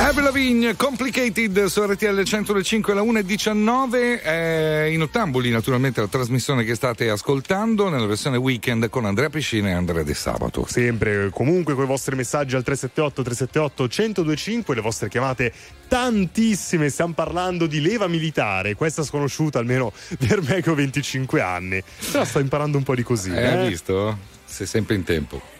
[0.00, 6.74] Avril Lavigne, Complicated su RTL 105 alla 1.19 eh, in ottamboli naturalmente la trasmissione che
[6.74, 10.64] state ascoltando nella versione weekend con Andrea Piscina e Andrea De Sabato.
[10.66, 15.52] Sempre, comunque, con i vostri messaggi al 378 378 1025, le vostre chiamate
[15.86, 16.88] tantissime.
[16.88, 19.92] Stiamo parlando di leva militare, questa sconosciuta almeno
[20.26, 21.82] per me che ho 25 anni.
[22.10, 23.32] Però sto imparando un po' di così.
[23.32, 23.46] Eh, eh.
[23.46, 24.16] Hai visto?
[24.46, 25.59] Sei sempre in tempo.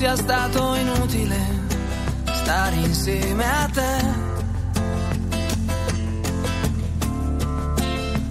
[0.00, 1.36] sia stato inutile
[2.24, 3.96] stare insieme a te.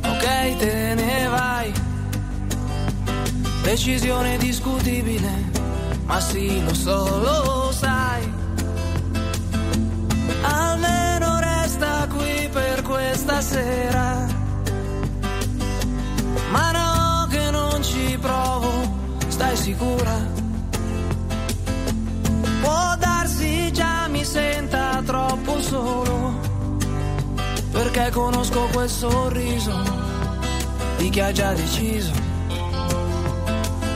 [0.03, 1.71] Ok, te ne vai.
[3.61, 5.31] Decisione discutibile,
[6.05, 8.33] ma sì, lo so, lo sai.
[10.41, 14.25] Almeno resta qui per questa sera.
[16.49, 18.71] Ma no, che non ci provo,
[19.27, 20.38] stai sicura?
[25.69, 26.33] Solo.
[27.71, 29.77] Perché conosco quel sorriso
[30.97, 32.11] di chi ha già deciso.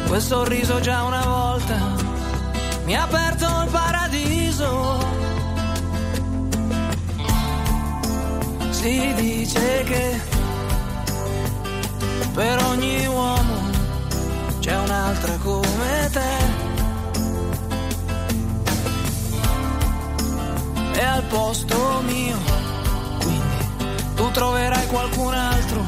[0.07, 1.77] Quel sorriso già una volta
[2.85, 5.11] mi ha aperto il paradiso.
[8.69, 10.21] Si dice che
[12.33, 13.71] per ogni uomo
[14.59, 16.62] c'è un'altra come te.
[21.13, 22.37] Al posto mio,
[23.19, 23.57] quindi
[24.15, 25.85] tu troverai qualcun altro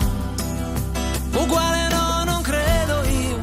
[1.46, 3.38] uguale no, non credo io.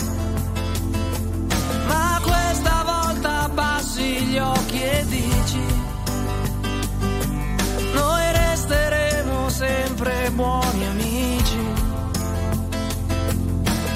[1.86, 5.64] Ma questa volta abbassi gli occhi e dici,
[7.94, 11.60] noi resteremo sempre buoni amici.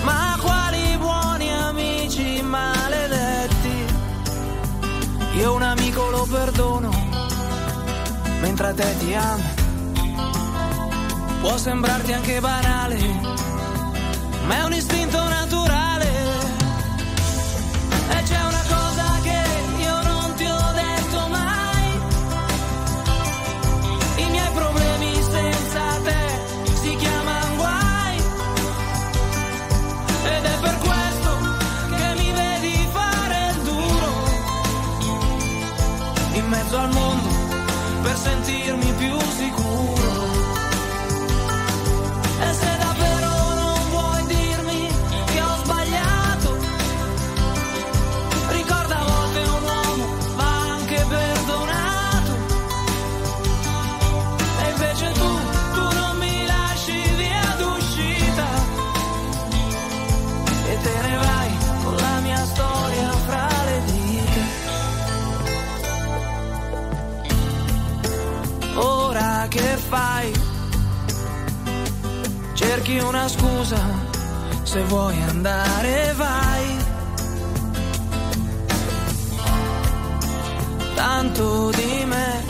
[0.02, 3.84] Ma quali buoni amici maledetti?
[5.34, 6.90] Io un amico lo perdono,
[8.56, 9.42] mentre a te ti amo.
[11.40, 12.98] Può sembrarti anche banale,
[14.46, 16.15] ma è un istinto naturale.
[72.86, 73.80] Cerchi una scusa,
[74.62, 76.76] se vuoi andare vai.
[80.94, 82.44] Tanto di me,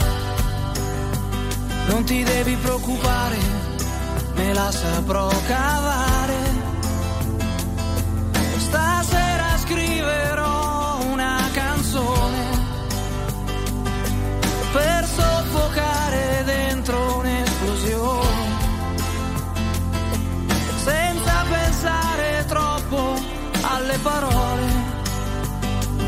[1.88, 3.38] non ti devi preoccupare,
[4.34, 6.55] me la saprò cavare.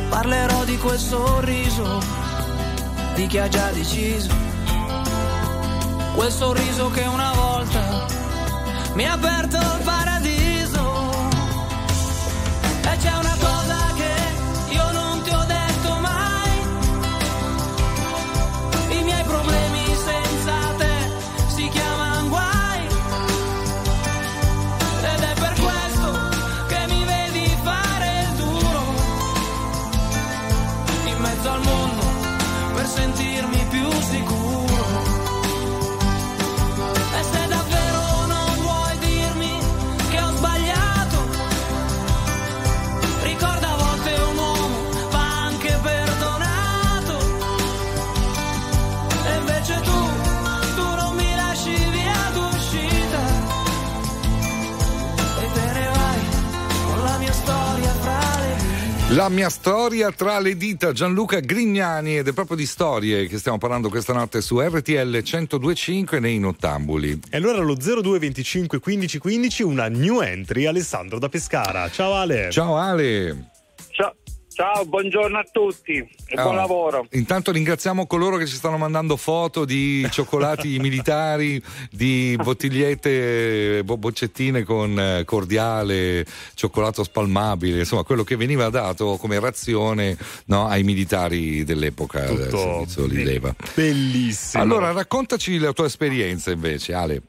[0.09, 2.01] Parlerò di quel sorriso,
[3.15, 4.35] di chi ha già deciso.
[6.15, 8.07] Quel sorriso che una volta
[8.95, 9.81] mi ha aperto il
[59.13, 63.57] La mia storia tra le dita, Gianluca Grignani, ed è proprio di storie che stiamo
[63.57, 67.19] parlando questa notte su RTL 1025 nei Nottambuli.
[67.31, 71.89] E allora allo 0225 15 15 una new entry Alessandro da Pescara.
[71.91, 72.51] Ciao Ale.
[72.51, 73.48] Ciao Ale.
[74.59, 77.07] Ciao, buongiorno a tutti e Ah, buon lavoro.
[77.13, 81.63] Intanto ringraziamo coloro che ci stanno mandando foto di cioccolati militari,
[81.93, 89.39] di bottigliette, bo- boccettine con eh, cordiale, cioccolato spalmabile, insomma quello che veniva dato come
[89.39, 90.17] razione
[90.47, 93.55] no, ai militari dell'epoca del Tutto servizio di leva.
[93.75, 94.61] Bellissimo.
[94.61, 97.23] Allora raccontaci la tua esperienza invece Ale.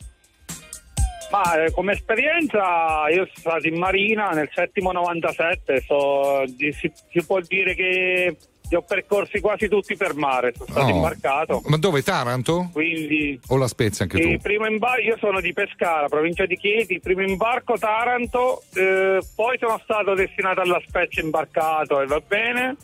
[1.31, 6.91] Ma eh, come esperienza io sono stato in Marina nel settimo 97, so- di- si,
[7.11, 8.35] si può dire che
[8.69, 10.95] li ho percorsi quasi tutti per mare, sono stato Oh.
[10.95, 11.61] imbarcato.
[11.65, 12.01] Ma dove?
[12.03, 12.69] Taranto?
[12.71, 14.37] Quindi O la Spezia anche tu?
[14.41, 19.79] primo imbarco, io sono di Pescara, provincia di Chieti, primo imbarco Taranto, eh, poi sono
[19.83, 22.75] stato destinato alla Spezia imbarcato e va bene.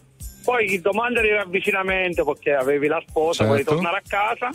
[0.43, 3.47] Poi domanda di ravvicinamento perché avevi la sposa, Certo.
[3.51, 4.49] volevi tornare a casa.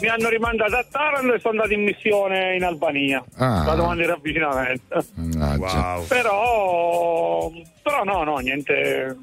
[0.00, 3.24] Mi hanno rimandato a Taranto e sono andato in missione in Albania.
[3.36, 3.64] Ah.
[3.64, 5.04] La domanda di ravvicinamento.
[5.14, 6.00] Mannaggia.
[6.06, 7.50] Però,
[7.82, 9.16] però no, no, niente.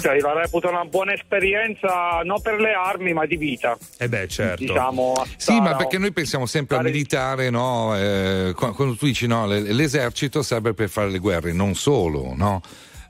[0.00, 3.76] Cioè, la reputo una buona esperienza non per le armi, ma di vita.
[3.98, 4.64] Eh beh, certo.
[4.64, 7.96] Diciamo, Sì, ma stare- perché noi pensiamo sempre al militare, no?
[7.96, 12.32] Eh, qua- quando tu dici no, le- l'esercito serve per fare le guerre, non solo,
[12.34, 12.60] no?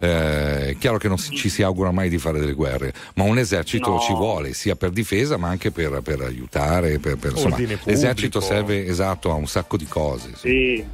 [0.05, 3.23] Eh, è chiaro che non si- ci si augura mai di fare delle guerre, ma
[3.23, 4.01] un esercito No.
[4.01, 6.99] ci vuole sia per difesa ma anche per, per aiutare.
[6.99, 10.31] Per, per- insomma, l'esercito serve esatto a un sacco di cose.
[10.37, 10.85] sì.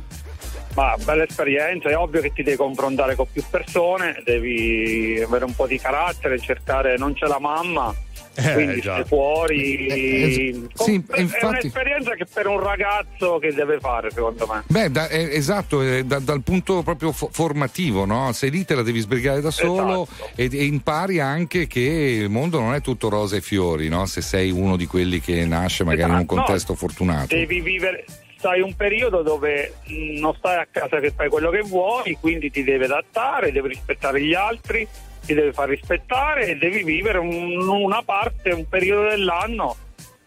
[0.74, 5.54] Ma bella esperienza, è ovvio che ti devi confrontare con più persone, devi avere un
[5.54, 7.92] po' di carattere, cercare, non c'è la mamma,
[8.36, 8.92] Eh, quindi già.
[8.94, 9.86] stai fuori.
[9.86, 14.62] Eh, sì, è infatti- un'esperienza che per un ragazzo che deve fare, secondo me.
[14.68, 18.30] Beh, da- eh, esatto, eh, da- dal punto proprio fo- formativo, no?
[18.32, 20.30] Sei lì te la devi sbrigare da solo Esatto.
[20.36, 24.06] e, e impari anche che il mondo non è tutto rose e fiori, no?
[24.06, 26.42] Se sei uno di quelli che nasce magari in un Esatto, no.
[26.44, 27.34] contesto fortunato.
[27.34, 28.04] Devi vivere,
[28.38, 29.74] stai un periodo dove
[30.20, 34.22] non stai a casa che fai quello che vuoi, quindi ti devi adattare, devi rispettare
[34.22, 34.86] gli altri,
[35.26, 39.76] ti devi far rispettare e devi vivere un- una parte, un periodo dell'anno.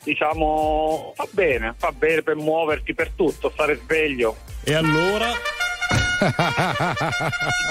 [0.03, 4.35] Diciamo, fa bene, fa bene per muoverti per tutto, stare sveglio.
[4.63, 5.29] E allora?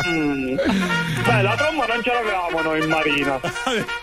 [0.06, 0.56] Mm.
[1.24, 3.40] Beh, la tromba non ce l'avevamo noi in marina.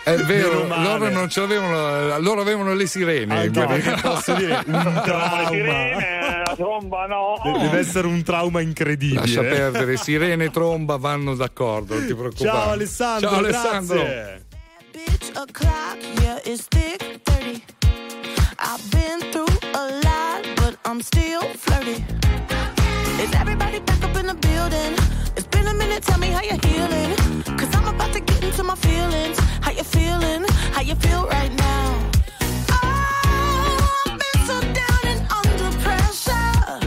[0.04, 3.40] È vero, loro non ce l'avevano, loro avevano le sirene.
[3.42, 4.64] Ah, no, che posso dire?
[4.66, 5.48] Un trauma.
[5.48, 7.42] Sirene, la tromba no.
[7.44, 9.20] De- Deve essere un trauma incredibile.
[9.22, 12.50] Lascia perdere, sirene e tromba vanno d'accordo, non ti preoccupare.
[12.58, 13.96] Ciao Alessandro, Ciao Alessandro.
[14.04, 14.46] grazie.
[14.94, 17.64] Bitch o'clock, yeah, it's thick 30.
[18.60, 22.04] I've been through a lot, but I'm still flirty.
[23.20, 24.94] Is everybody back up in the building?
[25.36, 27.16] It's been a minute, tell me how you're healing.
[27.58, 29.40] Cause I'm about to get into my feelings.
[29.62, 30.46] How you feeling?
[30.72, 32.12] How you feel right now?
[32.70, 36.87] Oh, I've been so down and under pressure.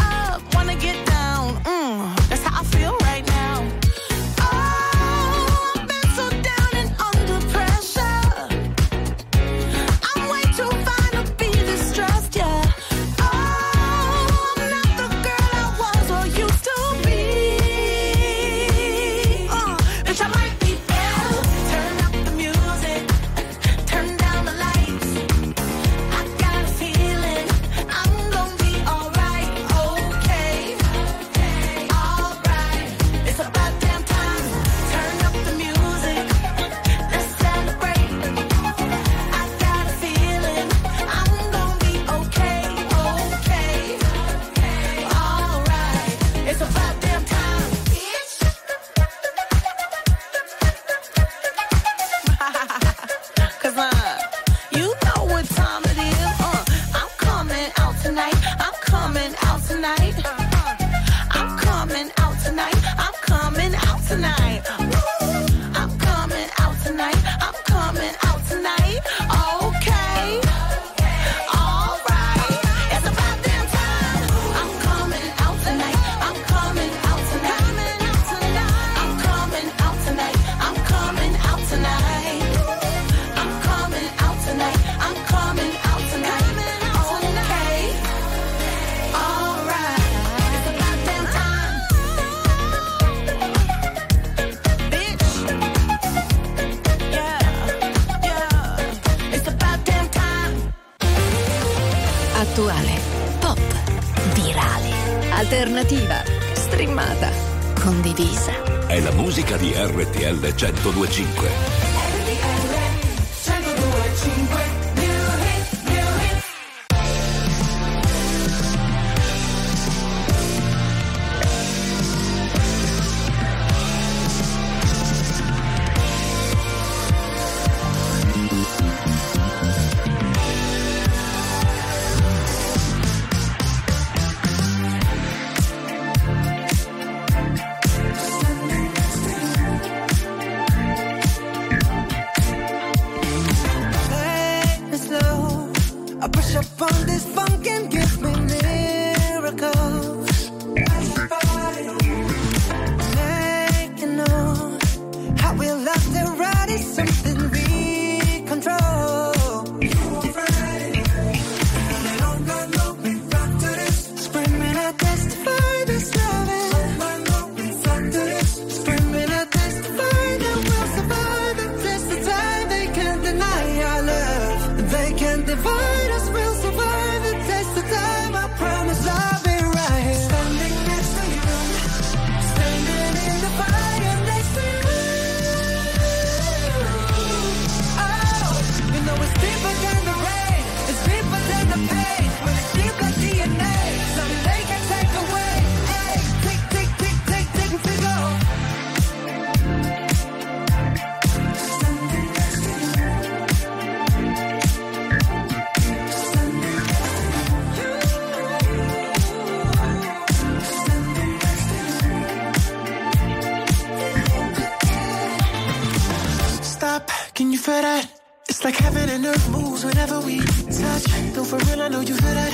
[218.71, 221.05] like heaven and earth moves whenever we touch.
[221.33, 222.53] Though for real, I know you feel that.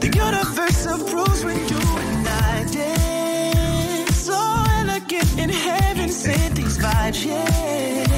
[0.00, 4.16] The universe approves when you and I dance.
[4.16, 4.38] So
[4.80, 8.11] elegant in heaven, sent these vibes, yeah.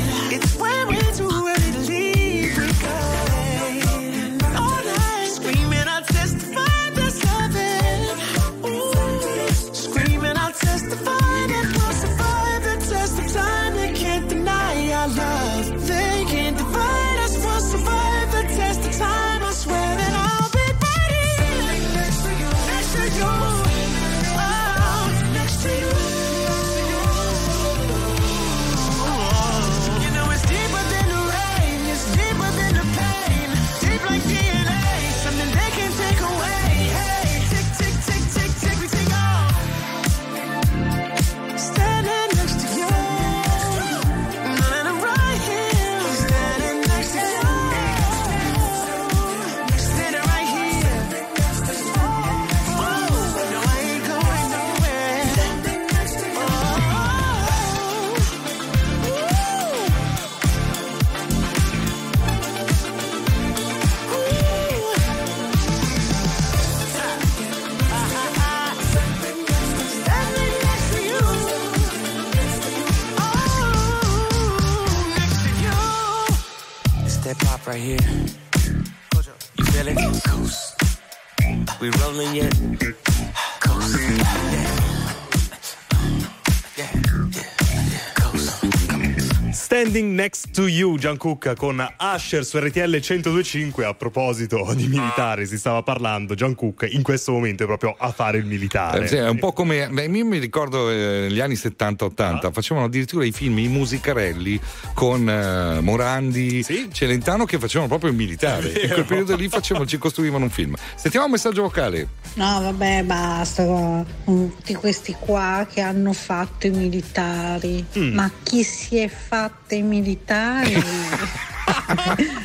[89.95, 93.85] Standing Next to You, Giancucca con Asher su RTL 1025.
[93.85, 96.35] A proposito di militari, si stava parlando.
[96.35, 99.05] Giancucca in questo momento è proprio a fare il militare.
[99.05, 99.89] Eh, sì, è un po' come.
[99.89, 104.61] beh, io mi ricordo eh, negli anni 70-80 facevano addirittura i film, i musicarelli
[104.95, 108.71] con eh, Morandi, Celentano che facevano proprio il militare.
[108.71, 110.75] In quel periodo lì facevano, ci costruivano un film.
[110.97, 112.09] Sentiamo un messaggio vocale.
[112.35, 113.65] No, vabbè, basta.
[113.65, 117.85] con Tutti questi qua che hanno fatto i militari.
[117.97, 118.13] Mm.
[118.13, 120.75] Ma chi si è fatto i militari?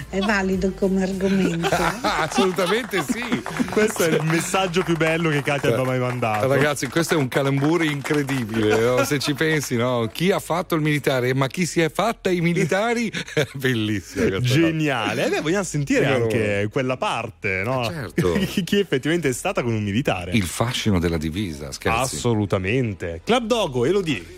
[0.10, 1.70] è valido come argomento.
[2.02, 3.24] Assolutamente sì.
[3.70, 6.48] Questo è il messaggio più bello che Katia abbia mai mandato.
[6.48, 8.80] Ragazzi, questo è un calamburo incredibile.
[8.80, 9.04] no?
[9.04, 10.10] Se ci pensi, no?
[10.12, 13.12] Chi ha fatto il militare, ma chi si è fatta i militari?
[13.54, 14.40] Bellissimo.
[14.40, 15.26] Geniale.
[15.26, 17.86] Eh beh, vogliamo sentire Io- anche quella parte, no?
[17.86, 18.34] certo.
[18.48, 20.32] chi, chi effettivamente è stata con un militare.
[20.32, 22.16] Il fascino della divisa, scherzi.
[22.16, 23.22] Assolutamente.
[23.24, 24.38] Club Dogo, Elodie.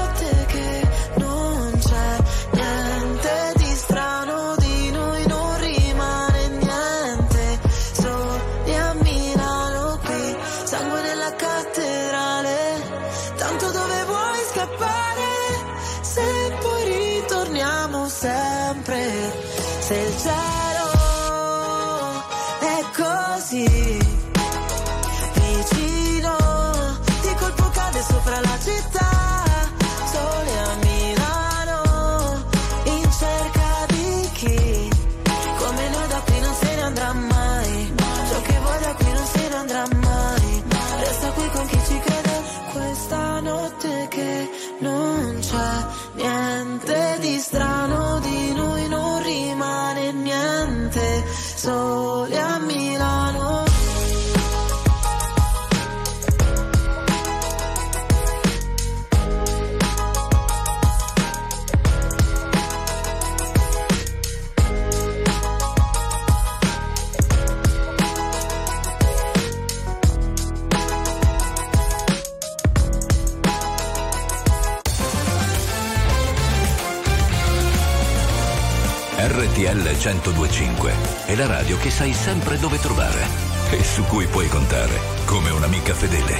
[80.23, 80.93] 1025
[81.25, 83.25] è la radio che sai sempre dove trovare
[83.71, 86.35] e su cui puoi contare come un'amica fedele.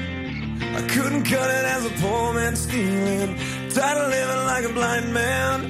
[0.76, 3.38] I couldn't cut it as a poor man stealing.
[3.70, 5.62] Tired of living like a blind man.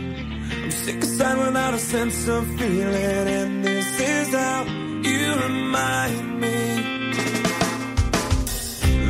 [0.64, 3.27] I'm sick aside without a sense of feeling.
[3.27, 4.64] And this is how
[5.03, 6.56] you remind me.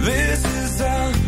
[0.02, 1.27] This is how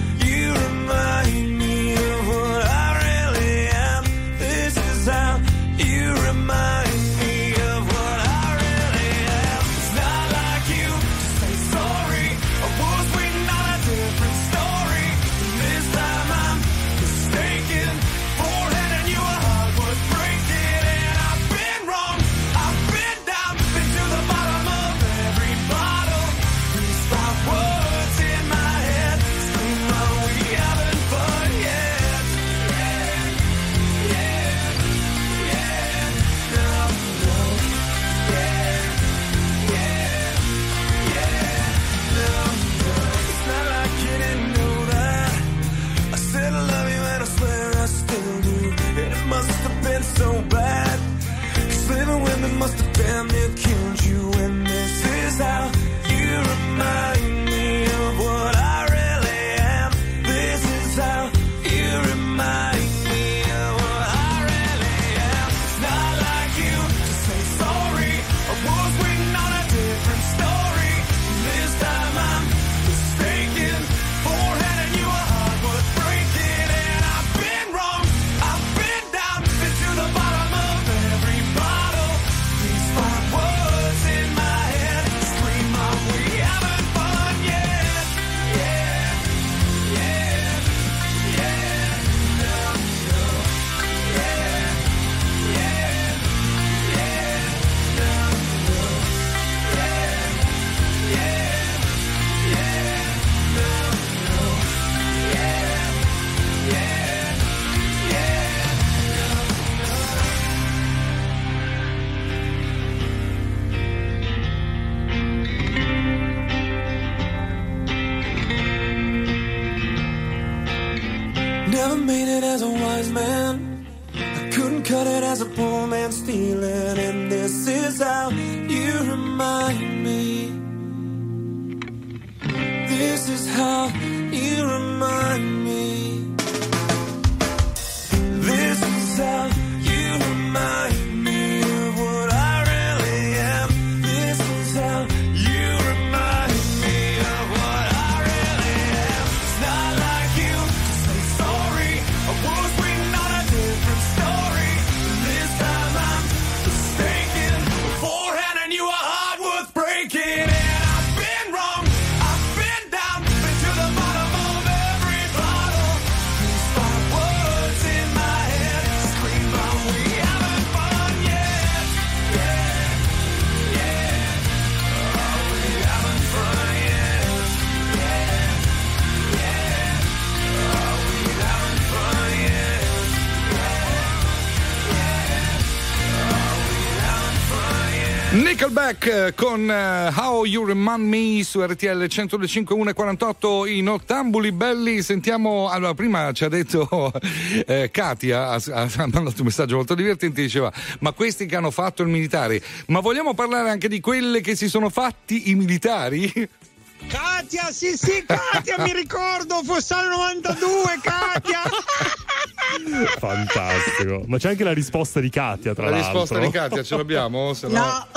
[188.90, 195.02] Nickelback eh, con eh, How You Remind Me su RTL 102.5 148 in Ottambuli belli
[195.04, 197.12] sentiamo allora prima ci ha detto
[197.68, 202.02] eh, Katia ha, ha mandato un messaggio molto divertente diceva ma questi che hanno fatto
[202.02, 206.32] il militare ma vogliamo parlare anche di quelle che si sono fatti i militari?
[207.08, 210.68] Katia, sì, sì, Katia, mi ricordo, Fossano 92,
[211.02, 211.62] Katia.
[213.18, 214.24] Fantastico.
[214.28, 216.12] Ma c'è anche la risposta di Katia, tra La l'altro.
[216.22, 217.54] risposta di Katia ce l'abbiamo?
[217.54, 218.08] Se no- No,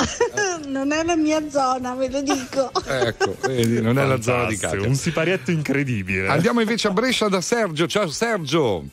[0.68, 2.70] non è la mia zona, ve lo dico.
[2.86, 4.88] Ecco, vedi, non è la zona di Fantastico, Katia.
[4.88, 6.28] Un siparietto incredibile.
[6.28, 7.86] Andiamo invece a Brescia da Sergio.
[7.86, 8.84] Ciao Sergio.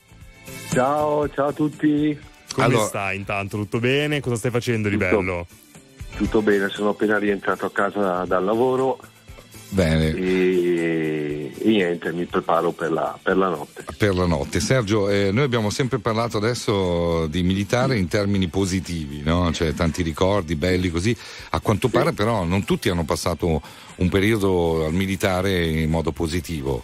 [0.71, 2.17] Ciao, ciao a tutti.
[2.53, 3.57] Come Allora- stai intanto?
[3.57, 4.21] Tutto bene?
[4.21, 5.47] Cosa stai facendo di Tutto- bello?
[6.15, 8.99] Tutto bene, sono appena rientrato a casa dal lavoro
[9.71, 10.09] Bene.
[10.09, 13.85] e, e niente, mi preparo per la, per la notte.
[13.97, 14.59] per la notte.
[14.59, 19.51] Sergio, eh, noi abbiamo sempre parlato adesso di militare in termini positivi, no?
[19.51, 21.15] Cioè tanti ricordi belli così.
[21.51, 23.61] A quanto pare però non tutti hanno passato
[23.97, 26.83] un periodo al militare in modo positivo.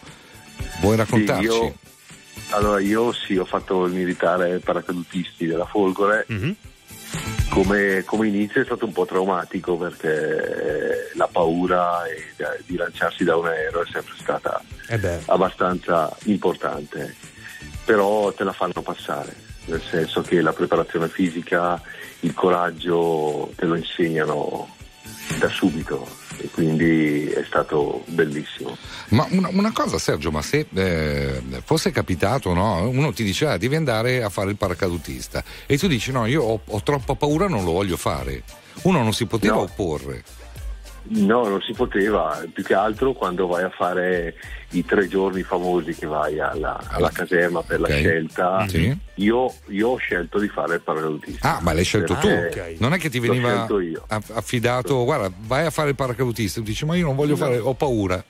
[0.81, 1.47] Vuoi raccontarci?
[1.49, 1.75] Sì, io-
[2.49, 6.25] allora io sì, ho fatto il militare paracadutisti della Folgore.
[6.27, 6.55] Mhm.
[7.49, 12.01] Come, come inizio è stato un po' traumatico perché eh, la paura
[12.65, 17.15] di lanciarsi da un aereo è sempre stata Eh abbastanza importante,
[17.85, 19.33] però te la fanno passare,
[19.65, 21.81] nel senso che la preparazione fisica,
[22.21, 24.75] il coraggio te lo insegnano
[25.39, 28.77] da subito e quindi è stato bellissimo.
[29.09, 32.87] Ma una, una cosa, Sergio, ma se eh, fosse capitato, no?
[32.89, 36.43] uno ti dice ah, devi andare a fare il paracadutista e tu dici no, io
[36.43, 38.43] ho, ho troppa paura, non lo voglio fare.
[38.83, 39.61] Uno non si poteva No.
[39.61, 40.23] opporre.
[41.07, 44.33] No, non si poteva, più che altro quando vai a fare
[44.71, 47.93] i tre giorni famosi che vai alla, alla caserma per la Ok.
[47.93, 48.97] scelta, Sì.
[49.15, 51.57] io, io ho scelto di fare il paracadutista.
[51.57, 52.27] Ah, ma l'hai scelto tu?
[52.27, 53.67] Perché Non è che ti veniva
[54.07, 56.59] affidato, guarda, vai a fare il paracadutista.
[56.59, 58.23] Tu dici, ma io non voglio fare, ho paura.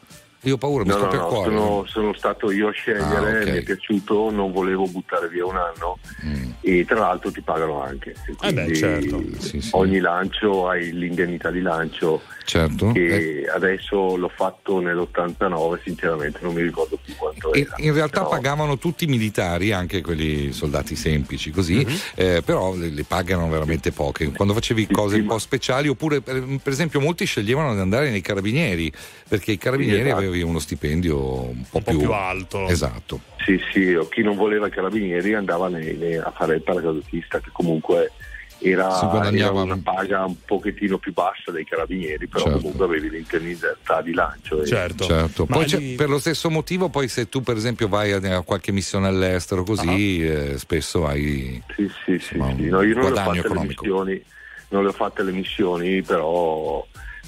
[0.46, 1.50] Io ho paura, mi No, no, scoppia il no, cuore.
[1.52, 3.50] sono, sono stato io a scegliere, Ah, ok.
[3.52, 6.52] mi è piaciuto, non volevo buttare via un anno Mm.
[6.62, 8.16] e tra l'altro ti pagano anche.
[8.42, 9.24] Eh beh, certo.
[9.72, 12.92] Ogni lancio hai l'indennità di lancio Certo.
[12.92, 17.74] che adesso l'ho fatto nell'89, sinceramente non mi ricordo più quanto E era.
[17.78, 21.96] in realtà Però- pagavano tutti i militari, anche quelli soldati semplici, così, Mhm.
[22.16, 24.32] eh, però le, le pagano veramente poche.
[24.32, 28.22] Quando facevi cose un po' speciali, oppure per, per esempio molti sceglievano di andare nei
[28.22, 28.92] carabinieri,
[29.28, 30.22] perché i carabinieri Esatto.
[30.36, 31.18] Avevi uno stipendio
[31.50, 32.68] un po', po' più alto.
[32.68, 33.22] Esatto.
[33.46, 37.40] Sì, sì, o chi non voleva i carabinieri andava nei- nei- a fare il paracadutista,
[37.40, 38.12] che comunque
[38.60, 38.88] era,
[39.32, 42.60] era una paga un pochettino più bassa dei carabinieri, però Certo.
[42.60, 44.62] comunque avevi l'indennità di lancio.
[44.62, 45.04] e- Certo.
[45.06, 45.46] Certo.
[45.46, 48.42] Poi c'è- lì- per lo stesso motivo, poi se tu per esempio vai a, a
[48.42, 52.62] qualche missione all'estero così, eh, spesso hai Sì, sì, sì, insomma, sì.
[52.64, 53.84] un No, io non le ho guadagno fatte le economico.
[53.86, 54.24] missioni,
[54.70, 56.84] non le ho fatte le missioni, però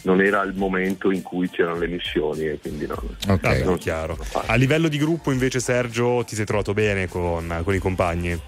[0.07, 2.95] non era il momento in cui c'erano le missioni e quindi no.
[3.27, 4.17] Vabbè, non- chiaro.
[4.45, 8.39] A livello di gruppo invece Sergio ti sei trovato bene con, con i compagni?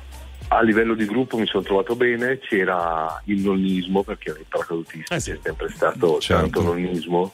[0.51, 5.17] A livello di gruppo mi sono trovato bene, c'era il nonnismo perché nei paracadutisti Eh
[5.19, 6.41] c'è sempre stato Certo.
[6.41, 7.33] tanto nonnismo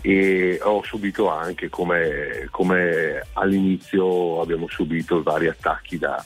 [0.00, 6.24] e ho subito anche come, come all'inizio abbiamo subito vari attacchi da-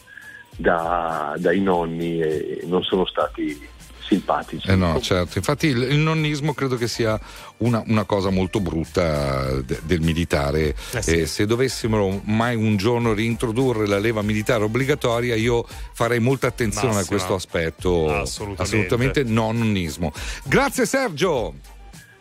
[0.57, 3.69] da- dai nonni e non sono stati
[4.13, 4.69] simpatici.
[4.69, 5.39] Eh no, certo.
[5.39, 7.19] Infatti il, il nonnismo credo che sia
[7.59, 10.75] una, una cosa molto brutta de- del militare.
[11.05, 16.91] E se dovessimo mai un giorno reintrodurre la leva militare obbligatoria, io farei molta attenzione
[16.91, 17.09] a Massima.
[17.17, 18.13] questo aspetto.
[18.15, 18.63] Assolutamente.
[18.63, 20.13] Assolutamente no nonnismo.
[20.45, 21.55] Grazie Sergio.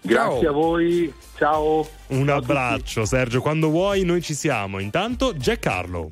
[0.03, 1.87] Grazie a voi, ciao.
[2.07, 4.79] Un abbraccio Sergio, quando vuoi noi ci siamo.
[4.79, 6.11] Intanto Jack Carlo.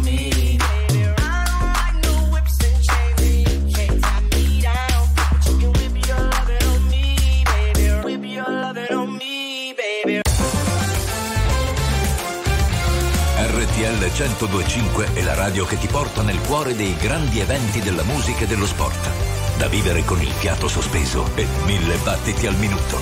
[13.91, 18.45] RTL 1025 è la radio che ti porta nel cuore dei grandi eventi della musica
[18.45, 19.09] e dello sport.
[19.57, 22.97] Da vivere con il fiato sospeso e mille battiti al minuto.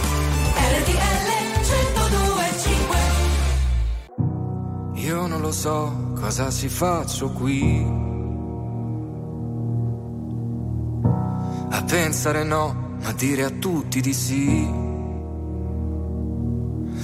[0.56, 1.30] RTL
[1.76, 2.98] 1025
[4.96, 7.86] Io non lo so cosa si faccio qui.
[11.70, 14.89] A pensare no, ma dire a tutti di sì.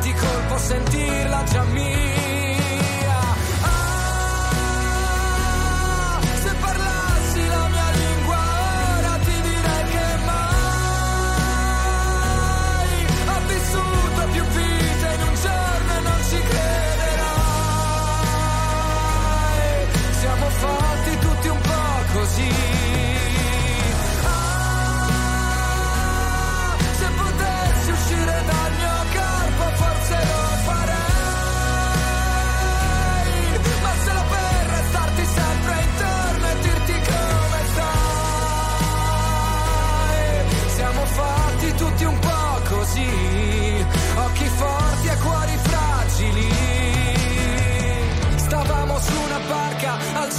[0.00, 2.09] di colpo sentirla già mia.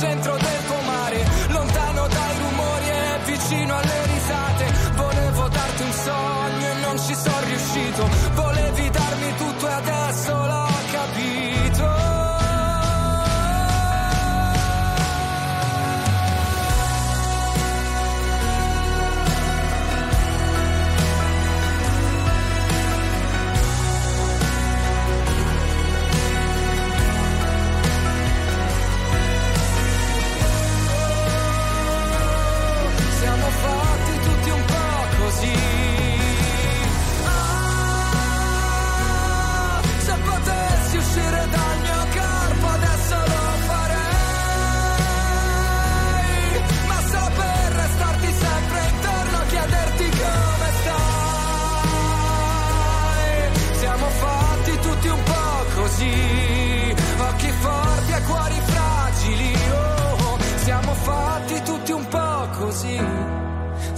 [0.01, 0.60] Centro del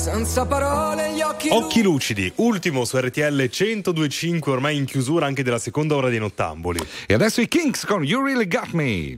[0.04, 5.60] senza parole gli occhi Occhi lucidi, ultimo su RTL 1025, ormai in chiusura anche della
[5.60, 6.86] seconda ora dei nottamboli.
[7.08, 9.18] E adesso i Kings con You Really Got Me.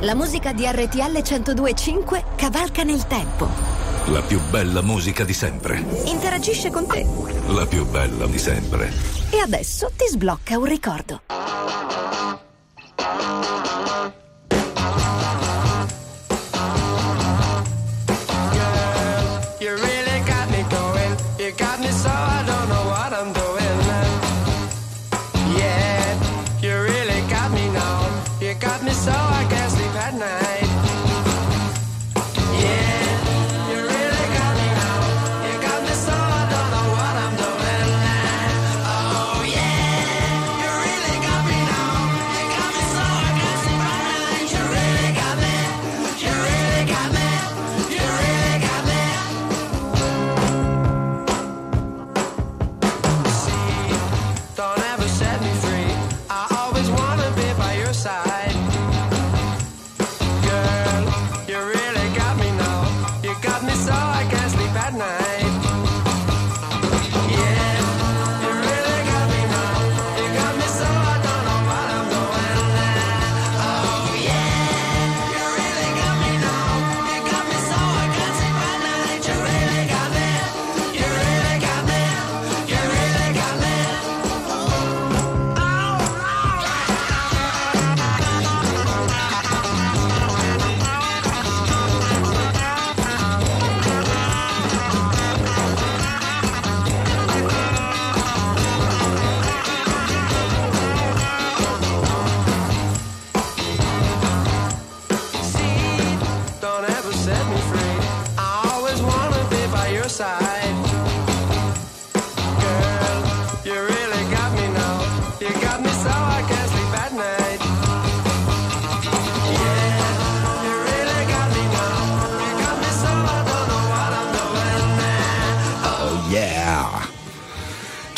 [0.00, 3.48] La musica di RTL 1025 cavalca nel tempo.
[4.06, 5.84] La più bella musica di sempre.
[6.06, 7.04] Interagisce con te.
[7.48, 8.90] La più bella di sempre.
[9.28, 11.20] E adesso ti sblocca un ricordo.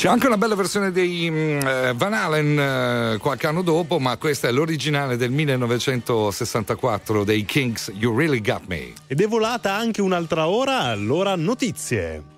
[0.03, 4.49] C'è anche una bella versione dei eh, Van Halen eh, qualche anno dopo, ma questa
[4.49, 8.95] è l'originale del 1964 dei Kings You Really Got Me.
[9.07, 12.31] Ed è volata anche un'altra ora, allora notizie.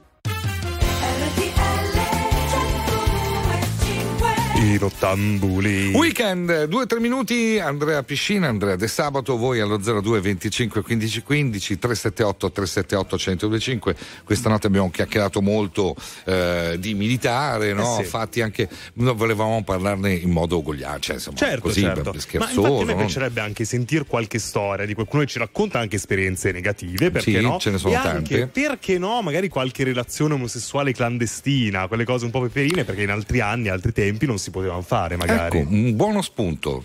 [4.64, 5.90] I nottambuli.
[5.92, 12.50] Weekend, 2-3 minuti, Andrea Piscina, Andrea De Sabato, voi allo 02 25 15 15 378
[12.50, 13.96] 378 1025.
[14.24, 17.96] Questa notte abbiamo chiacchierato molto eh, di militare, no?
[17.98, 18.04] sì.
[18.04, 22.00] fatti anche, no, volevamo parlarne in modo gogliato, cioè, insomma, Certo, così certo.
[22.02, 22.60] per- Ma scherzoso.
[22.60, 22.98] infatti a me no?
[23.00, 27.40] piacerebbe anche sentire qualche storia di qualcuno che ci racconta anche esperienze negative, perché Sì,
[27.42, 27.58] no?
[27.58, 28.46] ce ne sono e anche, tante.
[28.46, 33.40] perché no, magari qualche relazione omosessuale clandestina, quelle cose un po' peperine, perché in altri
[33.40, 35.58] anni, altri tempi non si potevano fare magari.
[35.58, 36.84] Ecco, un buono spunto.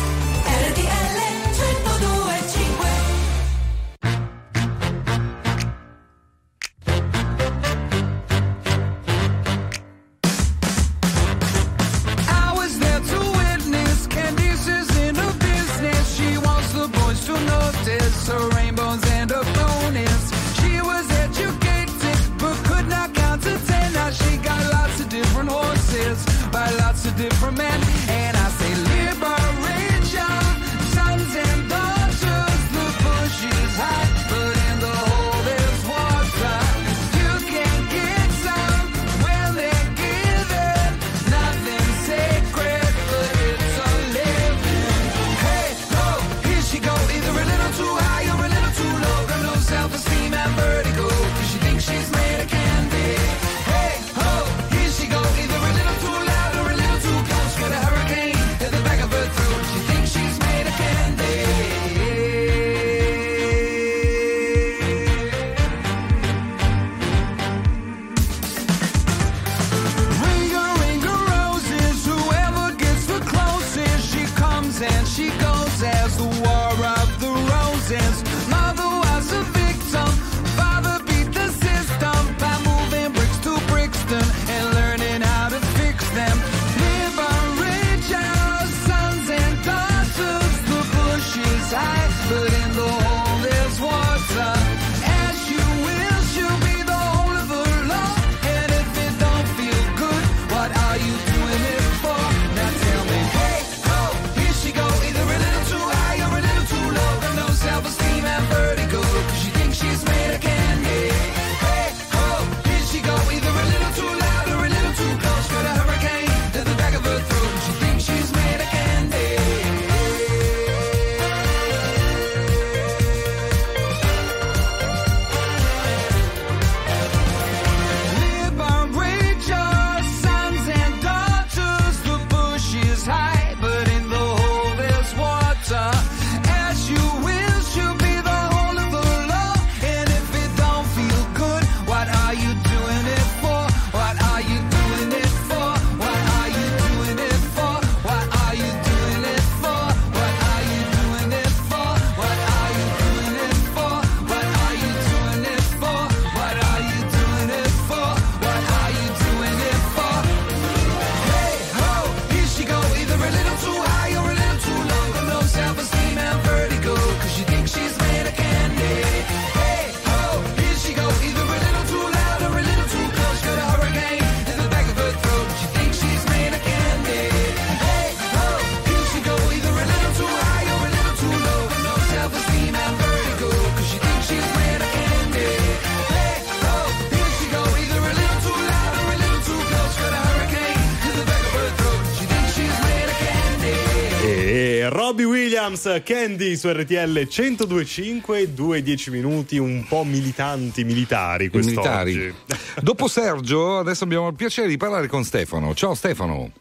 [195.81, 202.15] Charles Candy su RTL 1025, due dieci minuti un po' militanti militari quest'oggi.
[202.15, 202.35] Militari.
[202.79, 205.73] Dopo Sergio, adesso abbiamo il piacere di parlare con Stefano.
[205.73, 206.51] Ciao Stefano.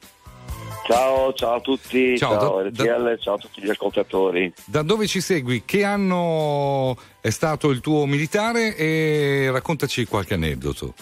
[0.87, 4.53] Ciao, ciao a tutti, ciao, ciao da, RTL, da, ciao a tutti gli ascoltatori.
[4.65, 5.63] Da dove ci segui?
[5.67, 10.95] Che anno è stato il tuo militare e raccontaci qualche aneddoto.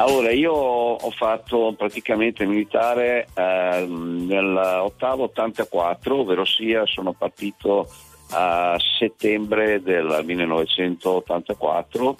[0.00, 7.86] Allora, io ho fatto praticamente militare eh, nell'ottavo 84, ovvero sia sono partito
[8.30, 12.16] a settembre del 1984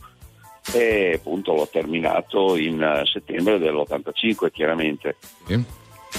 [0.74, 5.16] e appunto l'ho terminato in settembre dell'85 chiaramente.
[5.46, 5.64] Sì.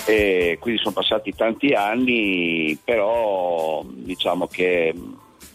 [0.07, 4.95] E quindi sono passati tanti anni, però diciamo che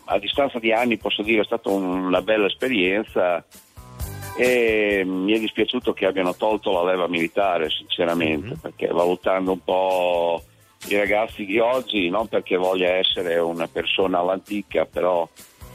[0.05, 3.45] a distanza di anni posso dire è stata una bella esperienza
[4.37, 8.59] e mi è dispiaciuto che abbiano tolto la leva militare sinceramente mm-hmm.
[8.61, 10.43] perché valutando un po'
[10.89, 15.27] i ragazzi di oggi non perché voglia essere una persona all'antica però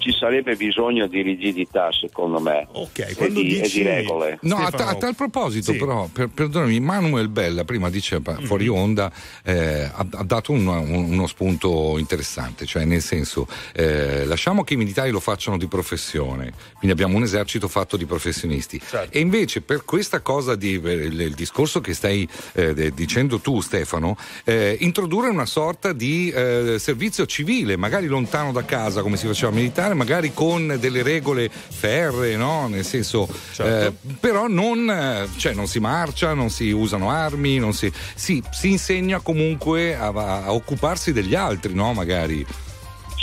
[0.01, 3.61] ci sarebbe bisogno di rigidità, secondo me, okay, e, di, dici...
[3.61, 4.39] e, di, regole.
[4.41, 5.77] No, a, ta- a, tal proposito, sì.
[5.77, 8.45] però, per, perdonami, Manuel Bella prima diceva mm-hmm.
[8.45, 9.11] fuori onda
[9.43, 14.73] eh, ha, ha, dato un, un, uno spunto interessante, cioè nel senso eh, lasciamo che
[14.73, 18.81] i militari lo facciano di professione, quindi abbiamo un esercito fatto di professionisti.
[18.83, 19.15] Certo.
[19.15, 24.17] E invece per questa cosa di il, il discorso che stai eh, dicendo tu, Stefano,
[24.45, 29.51] eh, introdurre una sorta di eh, servizio civile, magari lontano da casa come si faceva
[29.51, 32.67] militare manifestare magari con delle regole ferree, no?
[32.67, 33.87] Nel senso, Certo.
[33.87, 38.41] eh, però non, eh, cioè, non si marcia, non si usano armi, non si, si,
[38.49, 41.93] si insegna comunque a, a occuparsi degli altri, no?
[41.93, 42.45] Magari.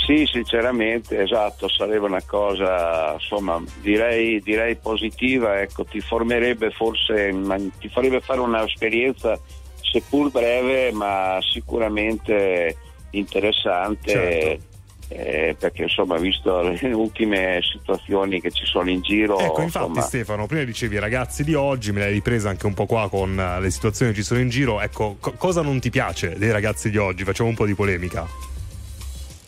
[0.07, 7.31] Sì, sinceramente, esatto, sarebbe una cosa, insomma, direi, direi positiva, ecco, ti formerebbe forse,
[7.79, 9.39] ti farebbe fare un'esperienza
[9.83, 12.75] seppur breve, ma sicuramente
[13.11, 14.11] interessante.
[14.11, 14.68] Certo.
[15.09, 20.01] Eh, perché insomma visto le ultime situazioni che ci sono in giro Ecco, infatti, insomma,
[20.03, 23.39] Stefano, prima dicevi i ragazzi di oggi, me l'hai ripresa anche un po' qua con
[23.39, 24.81] eh, le situazioni che ci sono in giro.
[24.81, 27.25] Ecco, co- cosa non ti piace dei ragazzi di oggi?
[27.25, 28.27] Facciamo un po' di polemica.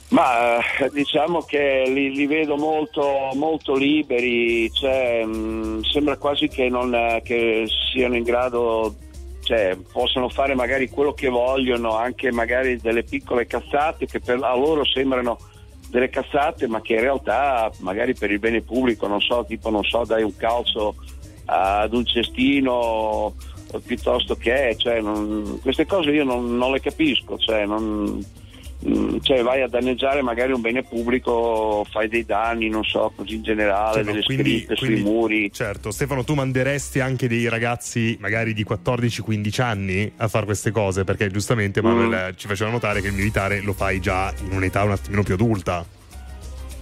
[0.08, 6.68] Ma eh, diciamo che li, li vedo molto, molto liberi, cioè, mh, sembra quasi che,
[6.68, 8.94] non, che siano in grado,
[9.44, 14.56] cioè, possano fare magari quello che vogliono, anche magari delle piccole cazzate che per, a
[14.56, 15.38] loro sembrano
[15.90, 19.82] delle cazzate, ma che in realtà magari per il bene pubblico, non so, tipo non
[19.84, 20.94] so, dai un calcio
[21.46, 23.34] ad un cestino
[23.84, 28.24] piuttosto che, cioè, non- queste cose io non, non le capisco, cioè, non,
[29.22, 33.42] cioè vai a danneggiare magari un bene pubblico, fai dei danni, non so, così in
[33.42, 35.52] generale, Cioè, delle quindi- scritte quindi- sui muri.
[35.52, 41.04] Certo, Stefano, tu manderesti anche dei ragazzi magari di 14-15 anni a fare queste cose?
[41.04, 42.36] Perché giustamente Manuel Mm.
[42.36, 45.84] ci faceva notare che il militare lo fai già in un'età un attimino più adulta.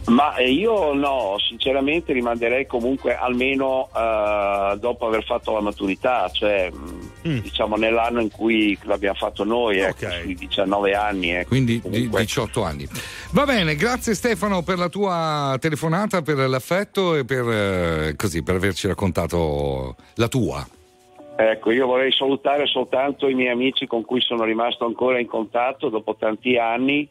[0.09, 6.71] Ma eh, io no, sinceramente rimanderei comunque almeno eh, dopo aver fatto la maturità, cioè
[6.75, 11.31] mm, diciamo nell'anno in cui l'abbiamo fatto noi, ecco, sui 19 anni.
[11.31, 11.49] Ecco.
[11.49, 12.89] Quindi di- 18 anni.
[13.33, 18.55] Va bene, grazie Stefano per la tua telefonata, per l'affetto e per, eh, così, per
[18.55, 20.67] averci raccontato la tua.
[21.41, 25.89] Ecco, io vorrei salutare soltanto i miei amici con cui sono rimasto ancora in contatto
[25.89, 27.09] dopo tanti anni,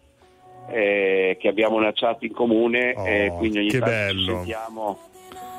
[0.69, 4.99] eh, che abbiamo una chat in comune e quindi ogni Oh, tanto ci sentiamo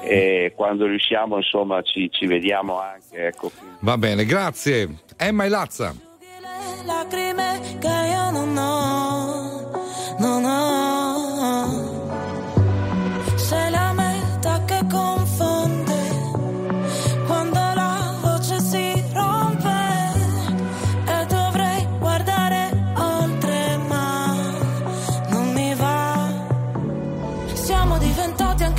[0.00, 3.26] e quando riusciamo insomma ci, ci vediamo anche.
[3.26, 3.50] Ecco.
[3.80, 4.88] Va bene, grazie.
[5.16, 5.94] Emma e Lazza.
[6.84, 9.70] lacrime che io non ho,
[10.18, 12.06] non ho.
[13.36, 15.37] Sei la meta che confonde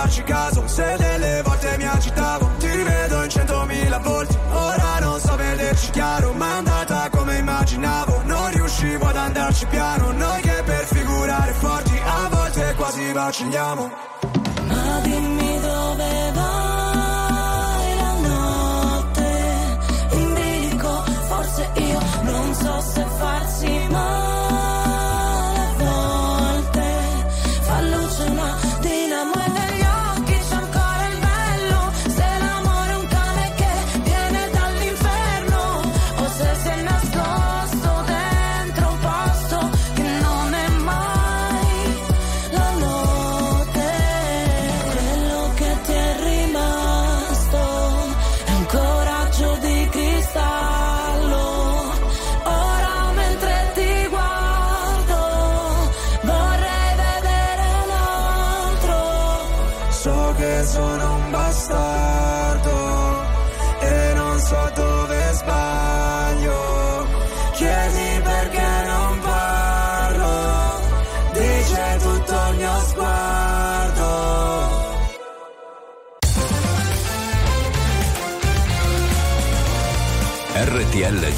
[0.00, 0.66] farci caso.
[0.66, 4.36] Se delle volte mi agitavo Ti rivedo in centomila volti.
[4.50, 8.22] Ora non so vederci chiaro Ma è andata come immaginavo.
[8.24, 13.90] Non riuscivo ad andarci piano Noi che per figurare forti A volte quasi vacilliamo.
[14.68, 16.89] Ma dimmi dove vai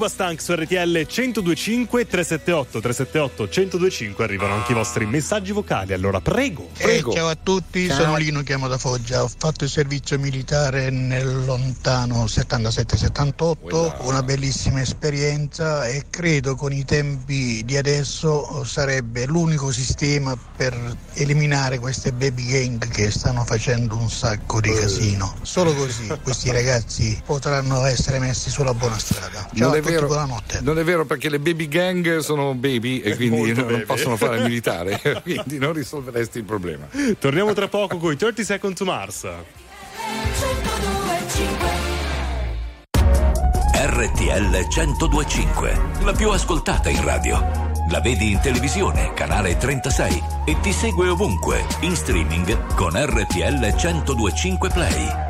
[0.00, 5.92] Reason, Uba Stank su RTL 1025 378 378 1025 arrivano anche i vostri messaggi vocali.
[5.92, 7.12] Allora, prego, Eh, prego.
[7.12, 7.96] ciao a tutti, Ciao.
[8.00, 9.22] sono Lino, chiamo da Foggia.
[9.22, 16.84] Ho fatto il servizio militare nel lontano 77-78, una bellissima esperienza e credo con i
[16.84, 24.08] tempi di adesso sarebbe l'unico sistema per eliminare queste baby gang che stanno facendo un
[24.10, 25.34] sacco di casino.
[25.42, 29.29] Solo così questi ragazzi potranno essere messi sulla buona strada.
[29.52, 30.60] Ciao non a è, tutti, vero, buonanotte.
[30.62, 33.84] non è vero perché le baby gang sono baby e quindi non, non baby.
[33.84, 36.86] possono fare il militare, quindi non risolveresti il problema.
[37.18, 39.28] Torniamo tra poco con i 30 Second to Mars.
[43.72, 47.68] RTL 1025, la più ascoltata in radio.
[47.90, 54.68] La vedi in televisione, canale 36 e ti segue ovunque, in streaming con RTL 1025
[54.70, 55.29] Play.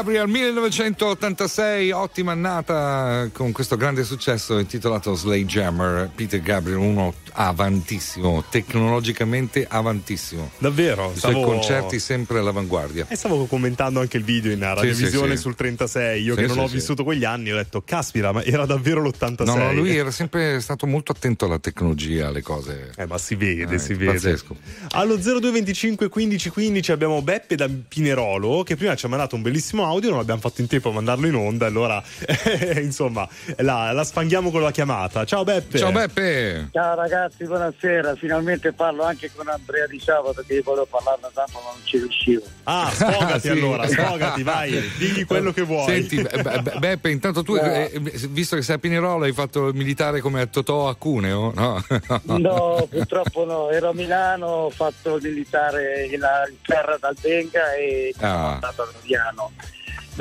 [0.00, 6.08] Gabriel 1986, ottima annata con questo grande successo intitolato Slay Jammer.
[6.14, 7.12] Peter Gabriel, uno
[7.48, 10.50] avantissimo, tecnologicamente avantissimo.
[10.58, 11.12] Davvero?
[11.14, 13.06] I suoi Stavo- concerti sempre all'avanguardia.
[13.08, 15.42] E stavo commentando anche il video in radiovisione sì, sì.
[15.42, 16.22] sul 36.
[16.22, 16.74] Io Sì, che non sì, ho sì.
[16.74, 19.44] vissuto quegli anni ho detto, caspita, ma era davvero l'86.
[19.44, 22.92] No, no, lui era sempre stato molto attento alla tecnologia, alle cose.
[22.96, 24.12] Eh, ma si vede, Eh, si vede.
[24.12, 24.56] Pazzesco.
[24.90, 29.86] Allo 0225 15 15 abbiamo Beppe da Pinerolo che prima ci ha mandato un bellissimo
[29.86, 32.02] audio, non abbiamo fatto in tempo a mandarlo in onda, allora
[32.80, 33.26] insomma
[33.58, 35.24] la, la sfanghiamo con la chiamata.
[35.24, 35.78] Ciao Beppe.
[35.78, 36.68] Ciao Beppe.
[36.72, 38.14] Ciao ragazzi, buonasera.
[38.16, 41.98] Finalmente parlo anche con Andrea Di Sabato che volevo parlare da tanto ma non ci
[41.98, 42.42] riuscivo.
[42.64, 43.48] Ah, sfogati Sì.
[43.48, 45.86] allora, sfogati, vai, digli quello che vuoi.
[45.86, 47.60] Senti, Be- Be- Beppe, intanto tu, No.
[47.62, 47.92] eh,
[48.28, 51.52] visto che sei a Pinerolo, hai fatto il militare come Totò a Cuneo?
[51.54, 51.82] No,
[52.38, 53.70] No, purtroppo no.
[53.70, 58.52] Ero a Milano, ho fatto il militare in in terra dal Benga e sono Ah.
[58.54, 59.52] andato a Roviano.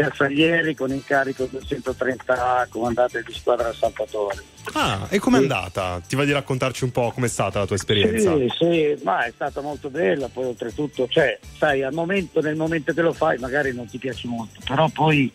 [0.03, 4.44] Bersaglieri con incarico 230 comandante di squadra Salvatore.
[4.74, 6.02] Ah, e com'è andata?
[6.08, 8.36] Ti va di raccontarci un po' com'è stata la tua esperienza?
[8.36, 12.94] Sì, sì, ma è stata molto bella, poi oltretutto, cioè, sai, al momento, nel momento
[12.94, 15.32] che lo fai magari non ti piace molto, però poi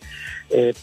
[0.47, 0.73] eh,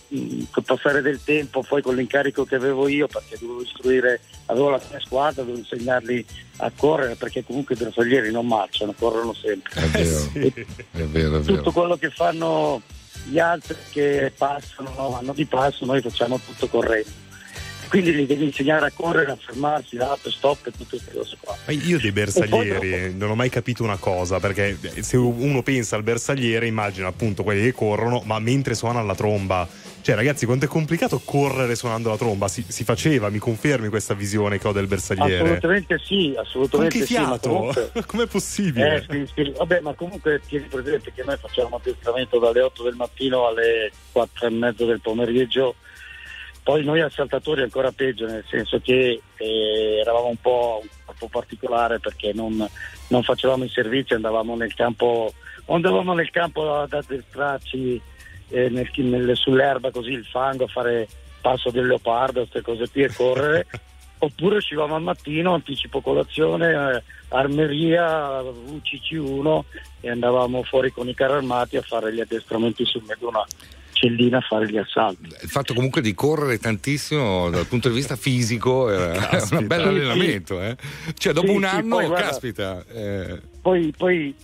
[0.51, 4.81] col passare del tempo, poi con l'incarico che avevo io, perché dovevo istruire, avevo la
[4.91, 6.25] mia squadra, dovevo insegnarli
[6.59, 9.73] a correre, perché comunque i bersaglieri non marciano, corrono sempre.
[9.81, 10.31] È vero,
[10.93, 11.73] è vero, è Tutto vero.
[11.73, 12.83] quello che fanno
[13.25, 17.21] gli altri che passano, no, vanno di passo, noi facciamo tutto correndo.
[17.89, 21.55] Quindi li devi insegnare a correre, a fermarsi, up, stop e tutte queste cose qua.
[21.67, 26.03] Ma io dei bersaglieri non ho mai capito una cosa, perché se uno pensa al
[26.03, 29.69] bersagliere immagina appunto quelli che corrono, ma mentre suona la tromba.
[30.03, 32.49] Cioè ragazzi, quanto è complicato correre suonando la tromba?
[32.49, 35.43] Si, si faceva, mi confermi questa visione che ho del bersagliere?
[35.43, 37.15] Assolutamente sì, Con assolutamente che sì.
[37.15, 37.49] Ma fiato?
[37.49, 38.97] comunque, Com'è possibile?
[38.97, 39.53] Eh, sì, sì.
[39.57, 44.49] Vabbè, ma comunque tieni presente che noi facciamo addestramento dalle 8 del mattino alle 4
[44.49, 45.77] e mezza del pomeriggio.
[46.65, 52.01] Poi noi assaltatori ancora peggio, nel senso che eh, eravamo un po', un po' particolare
[52.01, 52.69] perché non,
[53.07, 55.33] non facevamo i servizi, andavamo nel campo,
[55.67, 58.11] andavamo nel campo ad addestrarci
[58.53, 61.09] eh, nel- nel- sull'erba così il fango a fare
[61.41, 63.67] passo del leopardo, queste cose qui e correre.
[64.23, 69.61] Oppure uscivamo al mattino, anticipo colazione, eh, armeria, UCC1
[70.01, 73.45] e andavamo fuori con i carri armati a fare gli addestramenti su Meduna
[73.93, 75.27] Cellina a fare gli assalti.
[75.43, 79.59] Il fatto comunque di correre tantissimo dal punto di vista fisico è Caspita.
[79.59, 80.61] un bel Sì, allenamento.
[80.63, 80.77] Eh?
[81.19, 82.85] Cioè, dopo Sì, un sì, anno, poi guarda- caspita.
[82.93, 84.35] eh, Poi, poi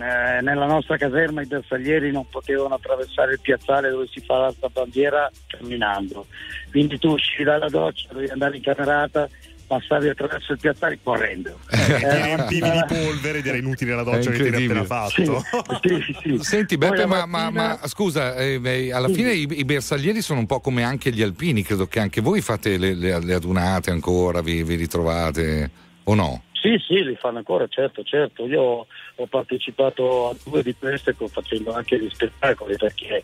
[0.00, 4.68] eh, nella nostra caserma i bersaglieri non potevano attraversare il piazzale dove si fa l'alta
[4.68, 6.26] bandiera camminando.
[6.70, 9.28] Quindi tu uscivi dalla doccia, dovevi andare in camerata,
[9.66, 11.58] passavi attraverso il piazzale correndo.
[11.68, 15.42] Ti Eh, riempivi di polvere ed era inutile la doccia che ti appena fatto.
[16.40, 19.14] Senti Poi Beppe, la ma, ma- mattina- ma scusa, eh, beh, alla Sì.
[19.14, 22.40] fine i, i bersaglieri sono un po' come anche gli alpini, credo che anche voi
[22.40, 25.70] fate le, le- le adunate ancora, vi, vi ritrovate
[26.04, 26.42] o no?
[26.64, 28.46] Sì, sì, li fanno ancora, certo, certo.
[28.46, 28.86] Io
[29.16, 33.22] ho partecipato a due di queste facendo anche gli spettacoli perché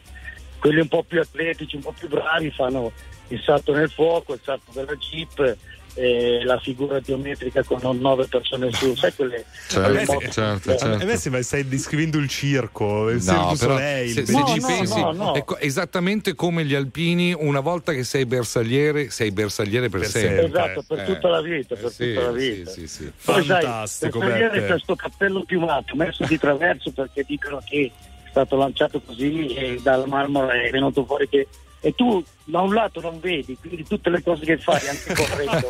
[0.59, 2.93] quelli un po' più atletici, un po' più bravi fanno
[3.29, 5.57] il salto nel fuoco, il salto della jeep,
[6.01, 11.03] eh, la figura geometrica con nove persone su, sai quelle, Certo, certo, eh, certo.
[11.03, 14.11] A me sembra che stai descrivendo il circo, il No, però Soleil.
[14.11, 14.67] se, il se ci bellissimo.
[14.67, 15.33] pensi, no, no.
[15.35, 20.09] è co- esattamente come gli alpini, una volta che sei bersagliere, sei bersagliere per, Per
[20.09, 20.47] sempre.
[20.47, 22.71] Esatto, per Eh, tutta la vita, per eh, sì, tutta la sì, vita.
[22.71, 23.13] sì, sì.
[23.25, 24.67] Poi sai, Fantastico, per vedere Beppe.
[24.67, 27.91] questo cappello piumato messo di traverso perché dicono che
[28.25, 31.47] è stato lanciato così e dalla marmora è venuto fuori che
[31.81, 35.69] e tu da un lato non vedi, quindi tutte le cose che fai anche correndo.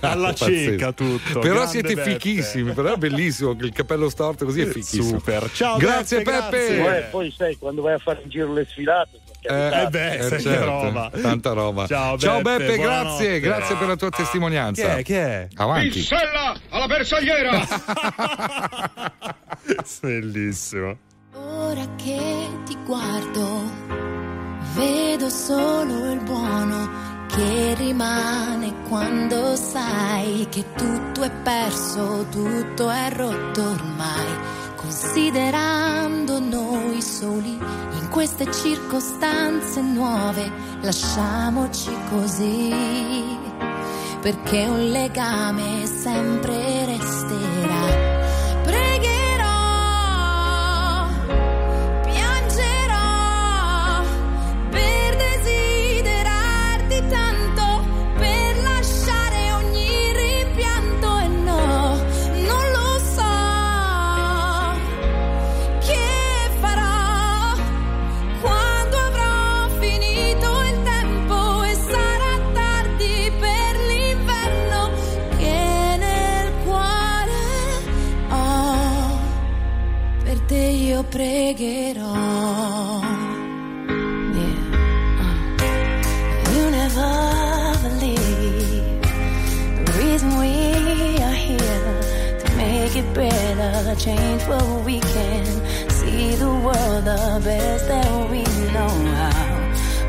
[0.00, 1.38] Alla cieca tutto.
[1.40, 2.10] Però grande siete Beppe.
[2.10, 5.18] fichissimi, però è bellissimo che il cappello storto così è fichissimo.
[5.18, 5.50] Super.
[5.52, 6.80] Ciao Grazie Beppe, Peppe.
[6.82, 10.28] Poi, poi sai, quando vai a fare in giro le sfilate, Eh, Eh beh, eh,
[10.28, 11.10] che certo, roba.
[11.22, 11.86] Tanta roba.
[11.86, 13.16] Ciao, Ciao Beppe, Beppe, buonanotte.
[13.18, 14.82] grazie, grazie per la tua testimonianza.
[14.82, 15.02] Chi è?
[15.04, 15.48] Chi è?
[15.54, 16.00] Avanti.
[16.02, 17.66] Sella alla bersagliera!
[20.00, 20.98] Bellissimo.
[21.34, 23.62] Ora che ti guardo,
[24.76, 26.88] vedo solo il buono
[27.28, 34.54] che rimane quando sai che tutto è perso, tutto è rotto ormai.
[34.76, 42.72] Considerando noi soli in queste circostanze nuove, lasciamoci così,
[44.20, 48.15] perché un legame sempre resterà.
[80.96, 82.14] real pregherò.
[84.38, 84.56] Yeah.
[85.20, 85.34] Uh.
[86.54, 87.12] You never
[87.82, 89.00] believe
[89.84, 90.54] the reason we
[91.28, 95.46] are here to make it better, change what we can,
[95.90, 98.42] see the world the best that we
[98.72, 99.50] know how.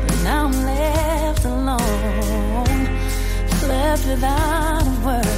[0.06, 2.84] But now I'm left alone,
[3.68, 5.37] left without a word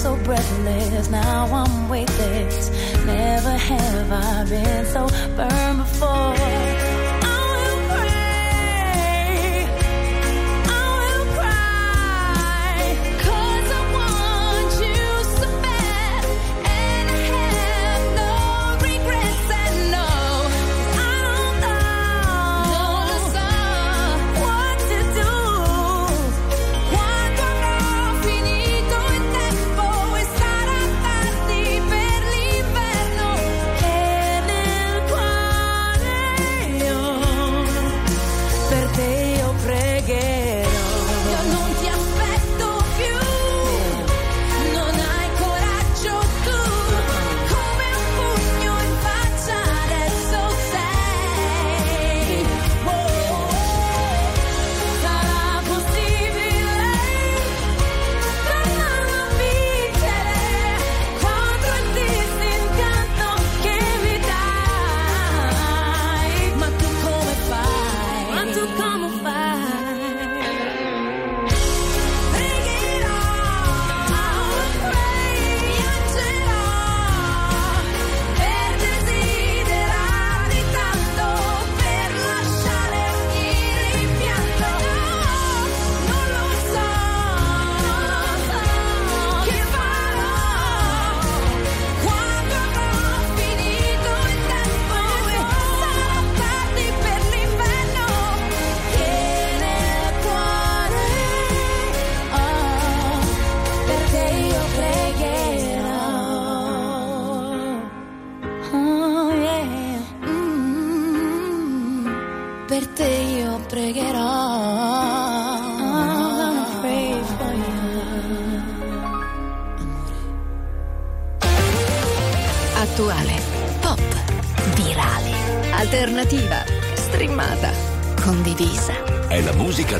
[0.00, 2.70] so breathless, now I'm weightless.
[3.04, 5.06] Never have I been so
[5.36, 6.89] burned before.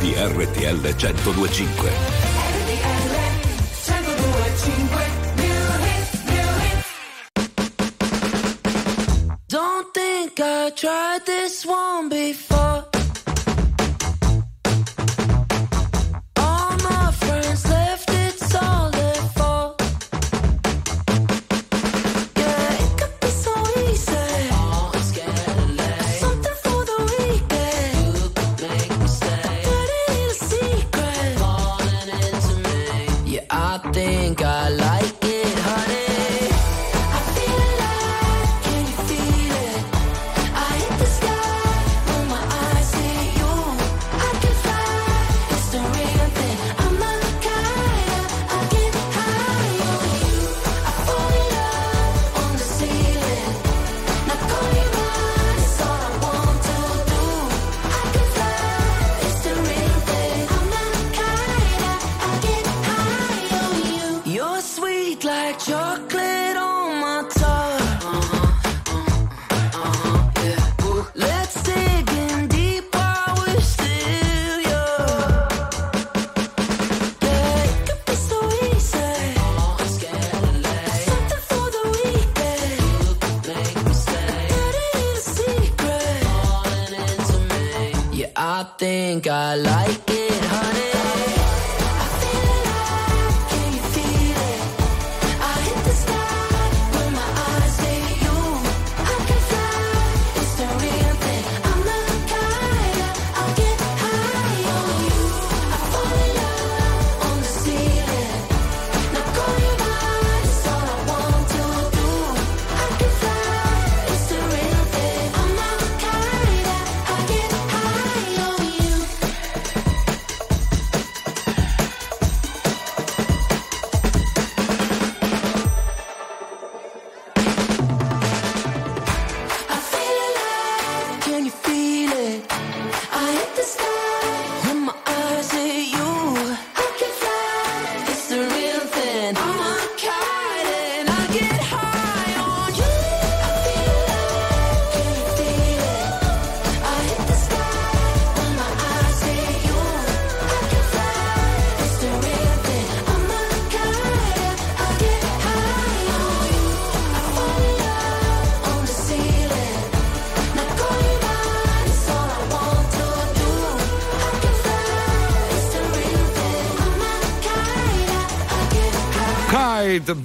[0.01, 3.40] di RTL 1025.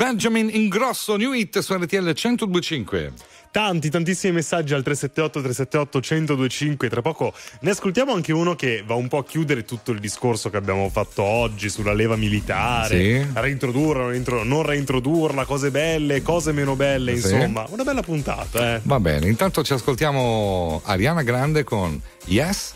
[0.05, 3.13] Benjamin Ingrosso, New Hit su RTL 1025.
[3.49, 6.89] Tanti, tantissimi messaggi al 378-378-1025.
[6.89, 10.51] Tra poco ne ascoltiamo anche uno che va un po' a chiudere tutto il discorso
[10.51, 13.25] che abbiamo fatto oggi sulla leva militare, sì.
[13.33, 17.33] reintrodurla, non reintrodurla, cose belle, cose meno belle, sì.
[17.33, 17.65] insomma.
[17.69, 18.81] Una bella puntata, eh.
[18.83, 22.75] Va bene, intanto ci ascoltiamo Ariana Grande con Yes.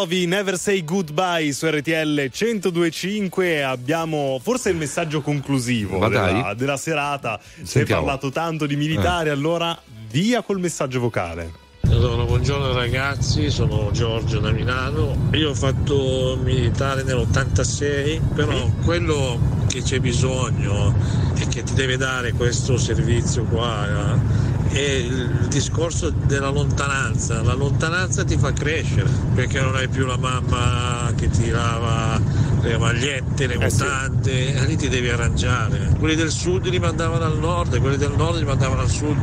[0.00, 6.54] I Bon Jovi, Never Say Goodbye su RTL 1025 abbiamo forse il messaggio conclusivo della,
[6.54, 7.38] della serata.
[7.62, 9.32] Si è parlato tanto di militari, Eh.
[9.32, 11.52] allora via col messaggio vocale.
[11.82, 15.28] Allora, buongiorno ragazzi, sono Giorgio da Milano.
[15.32, 20.94] Io ho fatto militare nell'86, però quello che c'è bisogno
[21.34, 27.42] e che ti deve dare questo servizio qua eh, è il discorso della lontananza.
[27.42, 32.20] La lontananza ti fa crescere perché non hai più la mamma che ti lava
[32.62, 33.82] le magliette, le Eh sì.
[33.82, 35.94] mutande, e lì ti devi arrangiare.
[35.98, 39.16] Quelli del sud li mandavano al nord quelli del nord li mandavano al sud,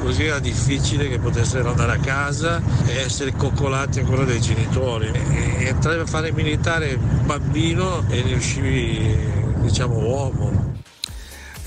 [0.00, 5.10] così era difficile che potessero andare a casa e essere coccolati ancora dai genitori.
[5.12, 9.16] E, e entravi a fare militare bambino e ne uscivi
[9.60, 10.67] diciamo uomo.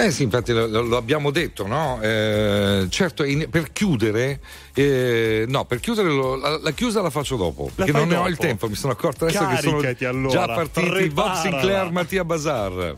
[0.01, 1.99] Eh sì, infatti lo, lo- abbiamo detto, no?
[2.01, 4.39] Eh, certo, in- per chiudere,
[4.73, 8.15] eh, no, per chiudere lo- la, la chiusa la faccio dopo, La perché non ne
[8.15, 8.29] ho dopo?
[8.29, 11.33] il tempo, mi sono accorto adesso che Caricati, sono allora, già partiti Bob.
[11.35, 12.97] Sinclair, Mattia Bazar.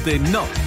[0.00, 0.59] Malanotte no.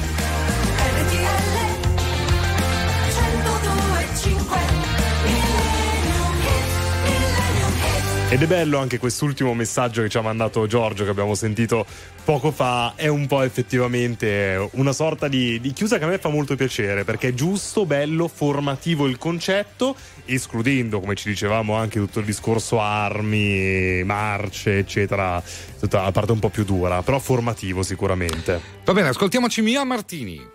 [8.44, 11.86] Ed è bello anche quest'ultimo messaggio che ci ha mandato Giorgio, che abbiamo sentito
[12.26, 12.92] poco fa.
[12.94, 17.06] È un po' effettivamente una sorta di, di chiusa che a me fa molto piacere,
[17.06, 22.82] perché è giusto, bello, formativo il concetto, escludendo, come ci dicevamo, anche tutto il discorso
[22.82, 25.42] armi, marce, eccetera,
[25.80, 28.60] tutta la parte un po' più dura, però formativo sicuramente.
[28.84, 30.46] Va bene, ascoltiamoci Mia Martini.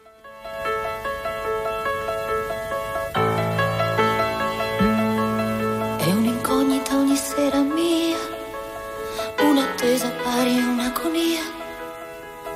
[6.00, 6.37] È un'incognita
[7.08, 8.18] ogni sera mia,
[9.40, 11.44] un'attesa pari un'agonia.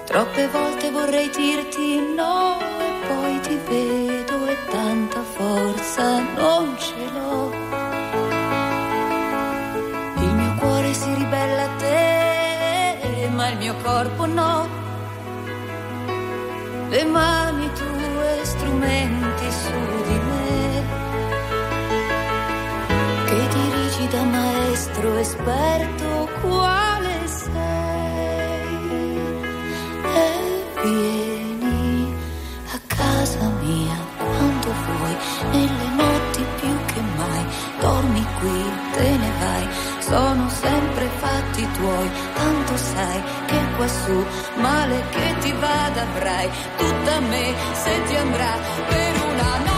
[0.05, 7.50] Troppe volte vorrei dirti no e poi ti vedo e tanta forza non ce l'ho.
[10.20, 14.68] Il mio cuore si ribella a te, ma il mio corpo no.
[16.90, 20.01] Le mani tue strumenti su
[25.18, 27.52] esperto quale sei.
[30.05, 32.14] E vieni
[32.72, 35.16] a casa mia quando vuoi,
[35.50, 37.44] nelle notti più che mai,
[37.81, 44.24] dormi qui, te ne vai, sono sempre fatti tuoi, tanto sai che quassù
[44.56, 48.58] male che ti vada avrai, tutta me se ti andrà
[48.89, 49.72] per una notte.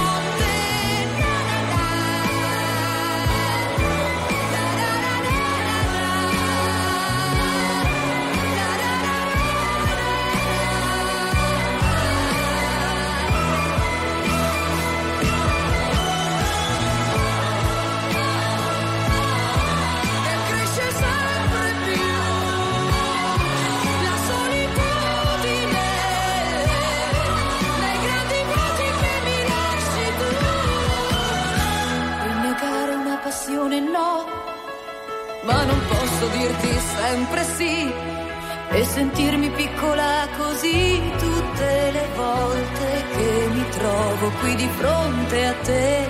[38.85, 46.07] E sentirmi piccola così tutte le volte che mi trovo qui di fronte a te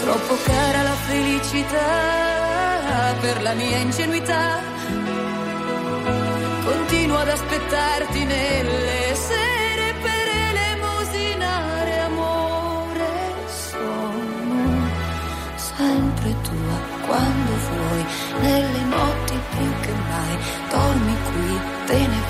[0.00, 1.86] Troppo cara la felicità
[3.20, 4.62] per la mia ingenuità.
[6.64, 8.97] Continuo ad aspettarti nelle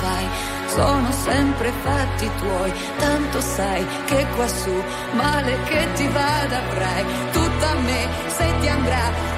[0.02, 0.26] vai.
[0.66, 8.08] Sono sempre fatti tuoi, tanto sai che quassù male che ti vada avrai, tutta me
[8.28, 9.37] se ti andrà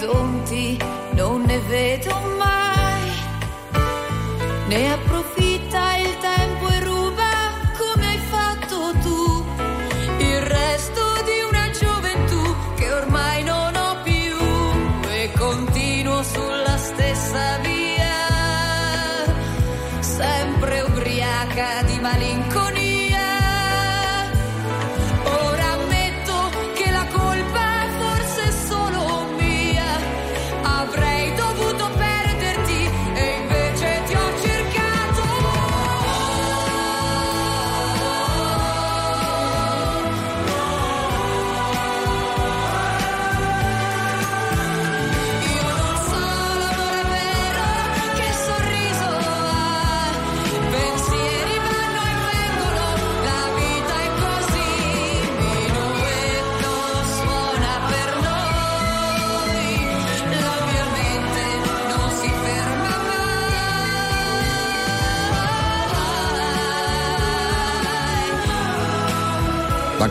[0.00, 0.78] orizzonti
[1.12, 3.12] non ne vedo mai,
[4.68, 5.29] ne approfitta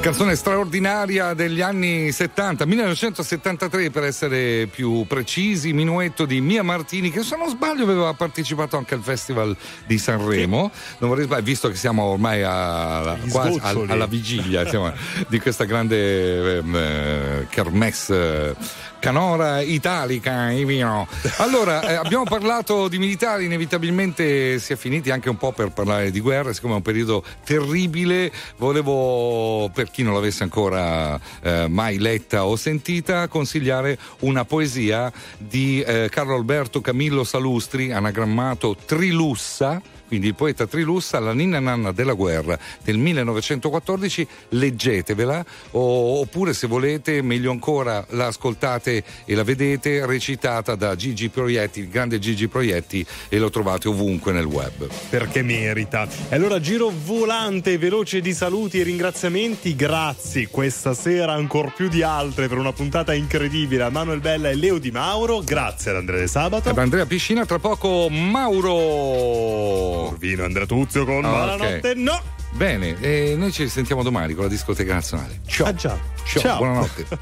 [0.01, 7.21] Canzone straordinaria degli anni 70, 1973 per essere più precisi, Minuetto di Mia Martini, che
[7.21, 9.55] se non sbaglio aveva partecipato anche al Festival
[9.85, 10.71] di Sanremo.
[10.99, 14.93] Non vorrei sbagliare, visto che siamo ormai a- Gli quasi alla vigilia insomma,
[15.27, 18.55] di questa grande ehm, eh, kermesse
[18.99, 21.07] canora italica e vino.
[21.37, 26.11] Allora, eh, abbiamo parlato di militari, inevitabilmente si è finiti anche un po' per parlare
[26.11, 31.97] di guerra, siccome è un periodo terribile, volevo, per chi non l'avesse ancora eh, mai
[31.97, 40.25] letta o sentita, consigliare una poesia di eh, Carlo Alberto Camillo Salustri, anagrammato Trilussa quindi
[40.25, 47.51] il poeta Trilussa, la ninna nanna della guerra del 1914, leggetevela oppure se volete, meglio
[47.51, 53.37] ancora, la ascoltate e la vedete recitata da Gigi Proietti, il grande Gigi Proietti e
[53.37, 54.89] lo trovate ovunque nel web.
[55.11, 56.07] Perché merita.
[56.27, 59.75] E allora giro volante veloce di saluti e ringraziamenti.
[59.75, 64.55] Grazie questa sera ancora più di altre per una puntata incredibile a Manuel Bella e
[64.55, 65.41] Leo Di Mauro.
[65.41, 66.69] Grazie ad Andrea De Sabato.
[66.69, 69.98] E Andrea Piscina, tra poco Mauro.
[70.07, 71.89] Corvino Andrea Tuzio con Ah, Buonanotte.
[71.91, 71.95] ok.
[71.97, 72.21] No!
[72.51, 75.41] Bene, e noi ci sentiamo domani con la discoteca nazionale.
[75.45, 75.67] Ciao.
[75.67, 75.97] Ah, già.
[76.25, 76.57] Ciao, Ciao.
[76.57, 77.05] buonanotte.